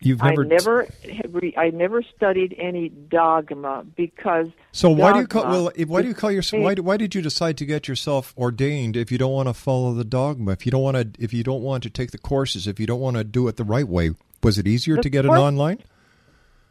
You've 0.01 0.23
never. 0.23 0.45
I 0.45 0.47
never, 0.47 0.89
have 1.23 1.35
re- 1.35 1.55
I 1.57 1.71
never 1.71 2.03
studied 2.03 2.55
any 2.59 2.89
dogma 2.89 3.85
because. 3.97 4.49
So 4.73 4.91
why 4.91 5.13
do 5.13 5.21
you 5.21 5.27
call? 5.27 5.45
Well, 5.45 5.73
why 5.87 6.03
do 6.03 6.09
you 6.09 6.15
call 6.15 6.31
yourself? 6.31 6.63
Why, 6.63 6.75
why 6.75 6.97
did 6.97 7.15
you 7.15 7.23
decide 7.23 7.57
to 7.59 7.65
get 7.67 7.89
yourself 7.89 8.35
ordained 8.37 8.97
if 8.97 9.11
you 9.13 9.19
don't 9.19 9.33
want 9.33 9.49
to 9.49 9.55
follow 9.55 9.95
the 9.95 10.05
dogma? 10.05 10.53
If 10.53 10.65
you 10.67 10.73
don't 10.73 10.83
want 10.83 10.97
to, 10.97 11.23
if 11.23 11.33
you 11.33 11.43
don't 11.43 11.63
want 11.63 11.83
to 11.85 11.91
take 11.91 12.13
the 12.13 12.19
courses, 12.19 12.67
if 12.67 12.79
you 12.79 12.87
don't 12.87 13.01
want 13.01 13.17
to 13.17 13.25
do 13.25 13.49
it 13.49 13.57
the 13.57 13.65
right 13.65 13.87
way, 13.87 14.13
was 14.43 14.59
it 14.59 14.67
easier 14.67 14.97
The 14.97 15.03
to 15.03 15.11
get 15.11 15.25
it 15.25 15.29
online? 15.29 15.83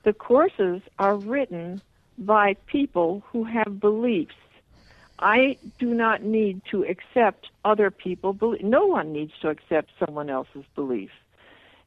The 0.03 0.13
courses 0.13 0.81
are 0.99 1.15
written 1.15 1.81
by 2.17 2.55
people 2.67 3.23
who 3.31 3.43
have 3.43 3.79
beliefs. 3.79 4.35
I 5.19 5.57
do 5.77 5.93
not 5.93 6.23
need 6.23 6.61
to 6.71 6.83
accept 6.83 7.49
other 7.63 7.91
people. 7.91 8.35
No 8.61 8.87
one 8.87 9.13
needs 9.13 9.33
to 9.41 9.49
accept 9.49 9.91
someone 10.03 10.29
else's 10.29 10.65
belief. 10.75 11.11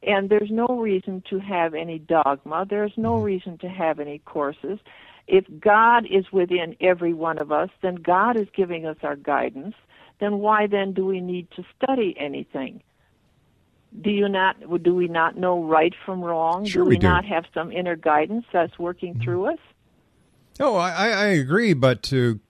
And 0.06 0.28
there's 0.28 0.50
no 0.50 0.66
reason 0.66 1.22
to 1.30 1.38
have 1.38 1.74
any 1.74 1.98
dogma. 1.98 2.66
There's 2.68 2.92
no 2.96 3.14
mm-hmm. 3.14 3.24
reason 3.24 3.58
to 3.58 3.68
have 3.68 3.98
any 3.98 4.18
courses. 4.18 4.78
If 5.26 5.46
God 5.58 6.06
is 6.06 6.30
within 6.30 6.76
every 6.80 7.14
one 7.14 7.38
of 7.38 7.50
us, 7.50 7.70
then 7.82 7.96
God 7.96 8.36
is 8.36 8.46
giving 8.54 8.86
us 8.86 8.98
our 9.02 9.16
guidance. 9.16 9.74
Then 10.20 10.38
why 10.38 10.66
then 10.66 10.92
do 10.92 11.06
we 11.06 11.20
need 11.20 11.50
to 11.56 11.64
study 11.76 12.14
anything? 12.18 12.82
Do 14.00 14.10
you 14.10 14.28
not? 14.28 14.56
Do 14.82 14.94
we 14.94 15.06
not 15.06 15.36
know 15.36 15.62
right 15.62 15.92
from 16.04 16.22
wrong? 16.22 16.64
Sure 16.64 16.82
do 16.82 16.88
we 16.88 16.96
we 16.96 16.98
do. 16.98 17.06
not 17.06 17.24
have 17.24 17.44
some 17.54 17.70
inner 17.70 17.94
guidance 17.96 18.44
that's 18.52 18.76
working 18.78 19.20
through 19.22 19.52
us? 19.52 19.58
Oh, 20.58 20.76
I, 20.76 21.08
I 21.08 21.26
agree, 21.26 21.74
but 21.74 22.02
to 22.04 22.40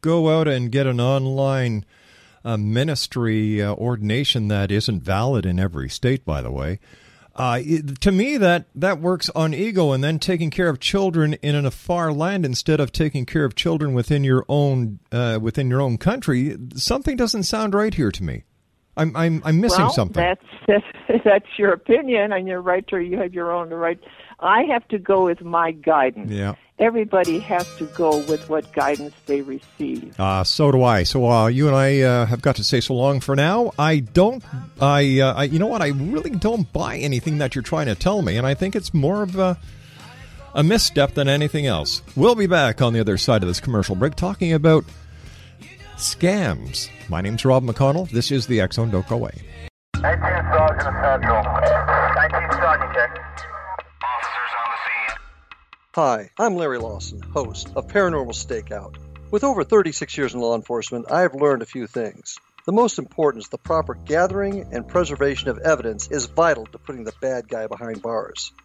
go 0.00 0.38
out 0.38 0.48
and 0.48 0.70
get 0.70 0.86
an 0.86 1.00
online 1.00 1.84
uh, 2.44 2.56
ministry 2.56 3.62
uh, 3.62 3.72
ordination 3.74 4.48
that 4.48 4.70
isn't 4.70 5.02
valid 5.02 5.46
in 5.46 5.58
every 5.58 5.88
state, 5.88 6.24
by 6.24 6.42
the 6.42 6.50
way, 6.50 6.80
uh, 7.36 7.60
it, 7.62 8.00
to 8.00 8.12
me 8.12 8.36
that 8.36 8.66
that 8.74 9.00
works 9.00 9.30
on 9.30 9.54
ego, 9.54 9.92
and 9.92 10.04
then 10.04 10.18
taking 10.18 10.50
care 10.50 10.68
of 10.68 10.78
children 10.78 11.34
in 11.34 11.64
a 11.64 11.70
far 11.70 12.12
land 12.12 12.44
instead 12.44 12.80
of 12.80 12.92
taking 12.92 13.24
care 13.24 13.44
of 13.44 13.54
children 13.54 13.94
within 13.94 14.24
your 14.24 14.44
own 14.48 14.98
uh, 15.10 15.38
within 15.40 15.70
your 15.70 15.80
own 15.80 15.96
country. 15.96 16.56
Something 16.74 17.16
doesn't 17.16 17.44
sound 17.44 17.72
right 17.72 17.94
here 17.94 18.10
to 18.10 18.22
me. 18.22 18.44
I'm 18.96 19.16
I'm 19.16 19.42
I'm 19.44 19.60
missing 19.60 19.84
well, 19.84 19.92
something. 19.92 20.22
That's, 20.22 20.44
that's 20.66 21.22
that's 21.24 21.58
your 21.58 21.72
opinion, 21.72 22.32
and 22.32 22.46
you're 22.46 22.60
right. 22.60 22.84
Or 22.92 23.00
you 23.00 23.18
have 23.18 23.32
your 23.32 23.52
own 23.52 23.70
right. 23.70 23.98
I 24.38 24.64
have 24.64 24.86
to 24.88 24.98
go 24.98 25.24
with 25.24 25.42
my 25.42 25.70
guidance. 25.70 26.30
yeah. 26.30 26.54
Everybody 26.78 27.38
has 27.38 27.64
to 27.76 27.84
go 27.86 28.18
with 28.26 28.48
what 28.48 28.72
guidance 28.72 29.14
they 29.26 29.40
receive. 29.40 30.18
Uh, 30.18 30.42
so 30.42 30.72
do 30.72 30.82
I. 30.82 31.04
So 31.04 31.30
uh, 31.30 31.46
you 31.46 31.68
and 31.68 31.76
I 31.76 32.00
uh, 32.00 32.26
have 32.26 32.42
got 32.42 32.56
to 32.56 32.64
say 32.64 32.80
so 32.80 32.94
long 32.94 33.20
for 33.20 33.36
now. 33.36 33.72
I 33.78 34.00
don't. 34.00 34.42
I, 34.80 35.20
uh, 35.20 35.34
I. 35.34 35.44
You 35.44 35.60
know 35.60 35.68
what? 35.68 35.80
I 35.80 35.88
really 35.88 36.30
don't 36.30 36.70
buy 36.72 36.96
anything 36.96 37.38
that 37.38 37.54
you're 37.54 37.62
trying 37.62 37.86
to 37.86 37.94
tell 37.94 38.20
me, 38.22 38.36
and 38.36 38.46
I 38.46 38.54
think 38.54 38.74
it's 38.74 38.92
more 38.92 39.22
of 39.22 39.38
a 39.38 39.58
a 40.54 40.62
misstep 40.62 41.14
than 41.14 41.28
anything 41.28 41.66
else. 41.66 42.02
We'll 42.16 42.34
be 42.34 42.46
back 42.46 42.82
on 42.82 42.92
the 42.92 43.00
other 43.00 43.16
side 43.16 43.42
of 43.42 43.48
this 43.48 43.60
commercial 43.60 43.94
break 43.94 44.16
talking 44.16 44.52
about 44.52 44.84
scams. 46.02 46.90
My 47.08 47.20
name's 47.20 47.44
Rob 47.44 47.64
McConnell. 47.64 48.10
This 48.10 48.30
is 48.30 48.46
the 48.46 48.60
X 48.60 48.76
Zone. 48.76 48.90
Don't 48.90 49.06
go 49.08 49.16
away. 49.16 49.34
19 49.96 50.20
Sergeant 50.20 50.96
Central. 51.02 51.42
19 51.42 52.52
Sergeant 52.52 52.92
check. 52.92 53.10
Officers 54.02 54.52
on 54.58 54.70
the 54.70 54.78
scene. 54.84 55.18
Hi, 55.94 56.30
I'm 56.38 56.56
Larry 56.56 56.78
Lawson, 56.78 57.22
host 57.22 57.68
of 57.76 57.86
Paranormal 57.86 58.34
Stakeout. 58.34 58.96
With 59.30 59.44
over 59.44 59.64
36 59.64 60.18
years 60.18 60.34
in 60.34 60.40
law 60.40 60.56
enforcement, 60.56 61.10
I 61.10 61.20
have 61.22 61.34
learned 61.34 61.62
a 61.62 61.66
few 61.66 61.86
things. 61.86 62.38
The 62.64 62.72
most 62.72 62.98
important 62.98 63.44
is 63.44 63.48
the 63.48 63.58
proper 63.58 63.94
gathering 63.94 64.66
and 64.72 64.86
preservation 64.86 65.48
of 65.48 65.58
evidence 65.58 66.08
is 66.08 66.26
vital 66.26 66.66
to 66.66 66.78
putting 66.78 67.04
the 67.04 67.14
bad 67.20 67.48
guy 67.48 67.66
behind 67.66 68.02
bars. 68.02 68.52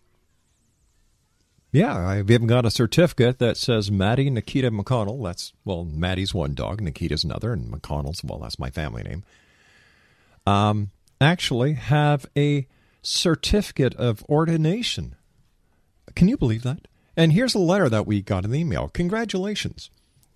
Yeah, 1.71 1.97
I've 1.97 2.31
even 2.31 2.47
got 2.47 2.65
a 2.65 2.71
certificate 2.71 3.39
that 3.39 3.57
says 3.57 3.91
Maddie 3.91 4.29
Nikita 4.29 4.71
McConnell. 4.71 5.23
That's, 5.23 5.53
well, 5.65 5.83
Maddie's 5.85 6.33
one 6.33 6.53
dog, 6.53 6.81
Nikita's 6.81 7.23
another, 7.23 7.53
and 7.53 7.71
McConnell's, 7.71 8.23
well, 8.23 8.39
that's 8.39 8.57
my 8.57 8.69
family 8.71 9.03
name. 9.03 9.23
Um, 10.47 10.91
actually 11.21 11.73
have 11.73 12.25
a 12.35 12.67
certificate 13.01 13.93
of 13.95 14.23
ordination. 14.27 15.15
Can 16.15 16.27
you 16.27 16.37
believe 16.37 16.63
that? 16.63 16.87
And 17.15 17.33
here's 17.33 17.53
a 17.55 17.59
letter 17.59 17.89
that 17.89 18.07
we 18.07 18.21
got 18.21 18.45
in 18.45 18.51
the 18.51 18.59
email. 18.59 18.89
Congratulations. 18.89 19.89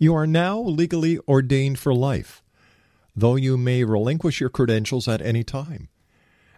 You 0.04 0.16
are 0.16 0.28
now 0.28 0.60
legally 0.60 1.18
ordained 1.30 1.80
for 1.80 1.96
life 1.96 2.44
though 3.16 3.38
you 3.38 3.58
may 3.58 3.86
relinquish 3.86 4.42
your 4.42 4.50
credentials 4.50 5.08
at 5.08 5.22
any 5.22 5.46
time. 5.46 5.88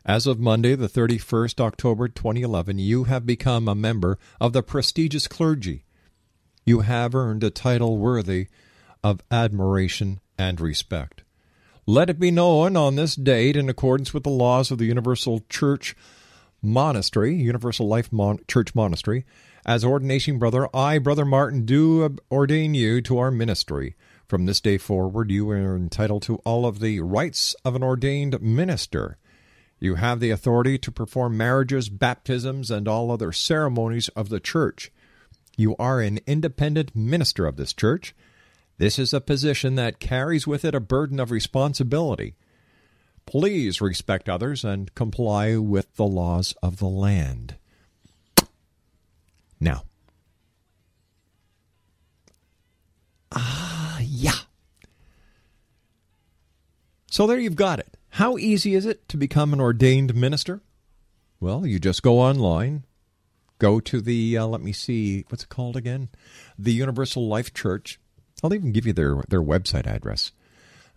As 0.03 0.25
of 0.25 0.39
Monday, 0.39 0.73
the 0.73 0.89
31st 0.89 1.59
October 1.59 2.07
2011, 2.07 2.79
you 2.79 3.03
have 3.03 3.23
become 3.23 3.67
a 3.67 3.75
member 3.75 4.17
of 4.41 4.53
the 4.53 4.63
prestigious 4.63 5.27
clergy. 5.27 5.85
You 6.65 6.79
have 6.79 7.13
earned 7.13 7.43
a 7.43 7.51
title 7.51 7.99
worthy 7.99 8.47
of 9.03 9.21
admiration 9.29 10.21
and 10.39 10.59
respect. 10.59 11.21
Let 11.85 12.09
it 12.09 12.17
be 12.17 12.31
known 12.31 12.75
on 12.75 12.95
this 12.95 13.15
date, 13.15 13.55
in 13.55 13.69
accordance 13.69 14.11
with 14.11 14.23
the 14.23 14.31
laws 14.31 14.71
of 14.71 14.79
the 14.79 14.85
Universal 14.85 15.43
Church 15.51 15.95
Monastery, 16.63 17.35
Universal 17.35 17.87
Life 17.87 18.11
Mon- 18.11 18.39
Church 18.47 18.73
Monastery, 18.73 19.23
as 19.65 19.83
ordination 19.83 20.37
brother, 20.37 20.69
I, 20.75 20.99
Brother 20.99 21.25
Martin, 21.25 21.65
do 21.65 22.17
ordain 22.31 22.75
you 22.75 23.01
to 23.01 23.17
our 23.17 23.31
ministry. 23.31 23.95
From 24.27 24.45
this 24.45 24.61
day 24.61 24.77
forward, 24.77 25.31
you 25.31 25.49
are 25.49 25.75
entitled 25.75 26.21
to 26.23 26.35
all 26.45 26.65
of 26.65 26.79
the 26.79 26.99
rights 26.99 27.55
of 27.65 27.75
an 27.75 27.83
ordained 27.83 28.41
minister. 28.41 29.17
You 29.79 29.95
have 29.95 30.19
the 30.19 30.29
authority 30.29 30.77
to 30.79 30.91
perform 30.91 31.37
marriages, 31.37 31.89
baptisms, 31.89 32.71
and 32.71 32.87
all 32.87 33.11
other 33.11 33.31
ceremonies 33.31 34.07
of 34.09 34.29
the 34.29 34.39
church. 34.39 34.91
You 35.57 35.75
are 35.77 35.99
an 35.99 36.19
independent 36.27 36.95
minister 36.95 37.45
of 37.45 37.55
this 37.55 37.73
church. 37.73 38.15
This 38.77 38.99
is 38.99 39.13
a 39.13 39.21
position 39.21 39.75
that 39.75 39.99
carries 39.99 40.45
with 40.45 40.65
it 40.65 40.75
a 40.75 40.79
burden 40.79 41.19
of 41.19 41.31
responsibility. 41.31 42.35
Please 43.25 43.81
respect 43.81 44.29
others 44.29 44.63
and 44.63 44.93
comply 44.95 45.55
with 45.57 45.95
the 45.95 46.05
laws 46.05 46.53
of 46.61 46.77
the 46.77 46.87
land. 46.87 47.55
Now, 49.59 49.83
ah, 53.31 53.99
yeah. 54.01 54.31
So 57.09 57.27
there 57.27 57.39
you've 57.39 57.55
got 57.55 57.79
it. 57.79 57.97
How 58.09 58.37
easy 58.37 58.75
is 58.75 58.85
it 58.85 59.07
to 59.09 59.17
become 59.17 59.53
an 59.53 59.61
ordained 59.61 60.15
minister? 60.15 60.61
Well, 61.39 61.65
you 61.65 61.79
just 61.79 62.03
go 62.03 62.19
online, 62.19 62.85
go 63.59 63.79
to 63.79 64.01
the, 64.01 64.37
uh, 64.37 64.45
let 64.45 64.61
me 64.61 64.73
see, 64.73 65.25
what's 65.29 65.43
it 65.43 65.49
called 65.49 65.75
again? 65.75 66.09
The 66.57 66.73
Universal 66.73 67.27
Life 67.27 67.53
Church. 67.53 67.99
I'll 68.43 68.53
even 68.53 68.71
give 68.71 68.85
you 68.85 68.93
their, 68.93 69.23
their 69.29 69.41
website 69.41 69.87
address 69.87 70.31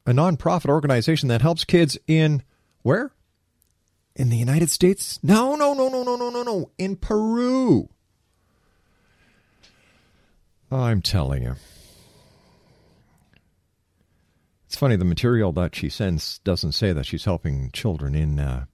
a 0.07 0.11
nonprofit 0.11 0.69
organization 0.69 1.29
that 1.29 1.41
helps 1.41 1.65
kids 1.65 1.99
in 2.07 2.41
where? 2.81 3.11
In 4.15 4.29
the 4.29 4.37
United 4.37 4.71
States? 4.71 5.19
No, 5.21 5.55
no, 5.55 5.73
no, 5.75 5.89
no, 5.89 6.01
no, 6.03 6.15
no, 6.15 6.29
no, 6.29 6.41
no. 6.41 6.71
In 6.79 6.95
Peru. 6.95 7.89
I'm 10.71 11.01
telling 11.01 11.43
you. 11.43 11.55
Funny 14.77 14.95
the 14.95 15.05
material 15.05 15.51
that 15.53 15.73
she 15.73 15.89
sends 15.89 16.37
doesn't 16.43 16.73
say 16.73 16.93
that 16.93 17.07
she's 17.07 17.25
helping 17.25 17.71
children 17.71 18.13
in 18.13 18.39
uh, 18.39 18.65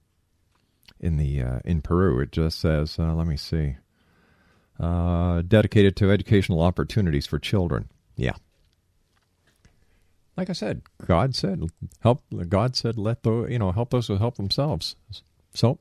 in 1.00 1.16
the 1.16 1.40
uh, 1.40 1.58
in 1.64 1.80
Peru. 1.80 2.20
It 2.20 2.30
just 2.30 2.60
says, 2.60 2.98
uh, 2.98 3.14
let 3.14 3.26
me 3.26 3.38
see, 3.38 3.76
uh, 4.78 5.40
dedicated 5.48 5.96
to 5.96 6.10
educational 6.10 6.60
opportunities 6.60 7.26
for 7.26 7.38
children. 7.38 7.88
Yeah, 8.16 8.34
like 10.36 10.50
I 10.50 10.52
said, 10.52 10.82
God 11.06 11.34
said 11.34 11.62
help. 12.00 12.22
God 12.50 12.76
said 12.76 12.98
let 12.98 13.22
the 13.22 13.46
you 13.46 13.58
know 13.58 13.72
help 13.72 13.88
those 13.88 14.06
who 14.06 14.18
help 14.18 14.36
themselves. 14.36 14.96
So 15.54 15.78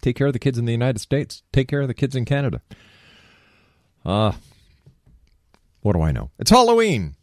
take 0.00 0.16
care 0.16 0.28
of 0.28 0.32
the 0.32 0.38
kids 0.38 0.56
in 0.56 0.64
the 0.64 0.72
United 0.72 0.98
States. 0.98 1.42
Take 1.52 1.68
care 1.68 1.82
of 1.82 1.88
the 1.88 1.94
kids 1.94 2.16
in 2.16 2.24
Canada. 2.24 2.62
Uh, 4.02 4.32
what 5.82 5.92
do 5.92 6.00
I 6.00 6.12
know? 6.12 6.30
It's 6.38 6.50
Halloween. 6.50 7.16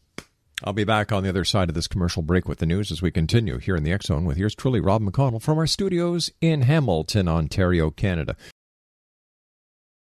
I'll 0.65 0.71
be 0.71 0.85
back 0.85 1.11
on 1.11 1.23
the 1.23 1.29
other 1.29 1.43
side 1.43 1.67
of 1.67 1.75
this 1.75 1.89
commercial 1.89 2.21
break 2.21 2.47
with 2.47 2.59
the 2.59 2.65
news 2.65 2.89
as 2.89 3.01
we 3.01 3.11
continue 3.11 3.57
here 3.57 3.75
in 3.75 3.83
the 3.83 3.91
X 3.91 4.05
Zone 4.05 4.23
with 4.23 4.37
yours 4.37 4.55
truly, 4.55 4.79
Rob 4.79 5.01
McConnell, 5.01 5.41
from 5.41 5.57
our 5.57 5.67
studios 5.67 6.31
in 6.39 6.61
Hamilton, 6.61 7.27
Ontario, 7.27 7.91
Canada. 7.91 8.37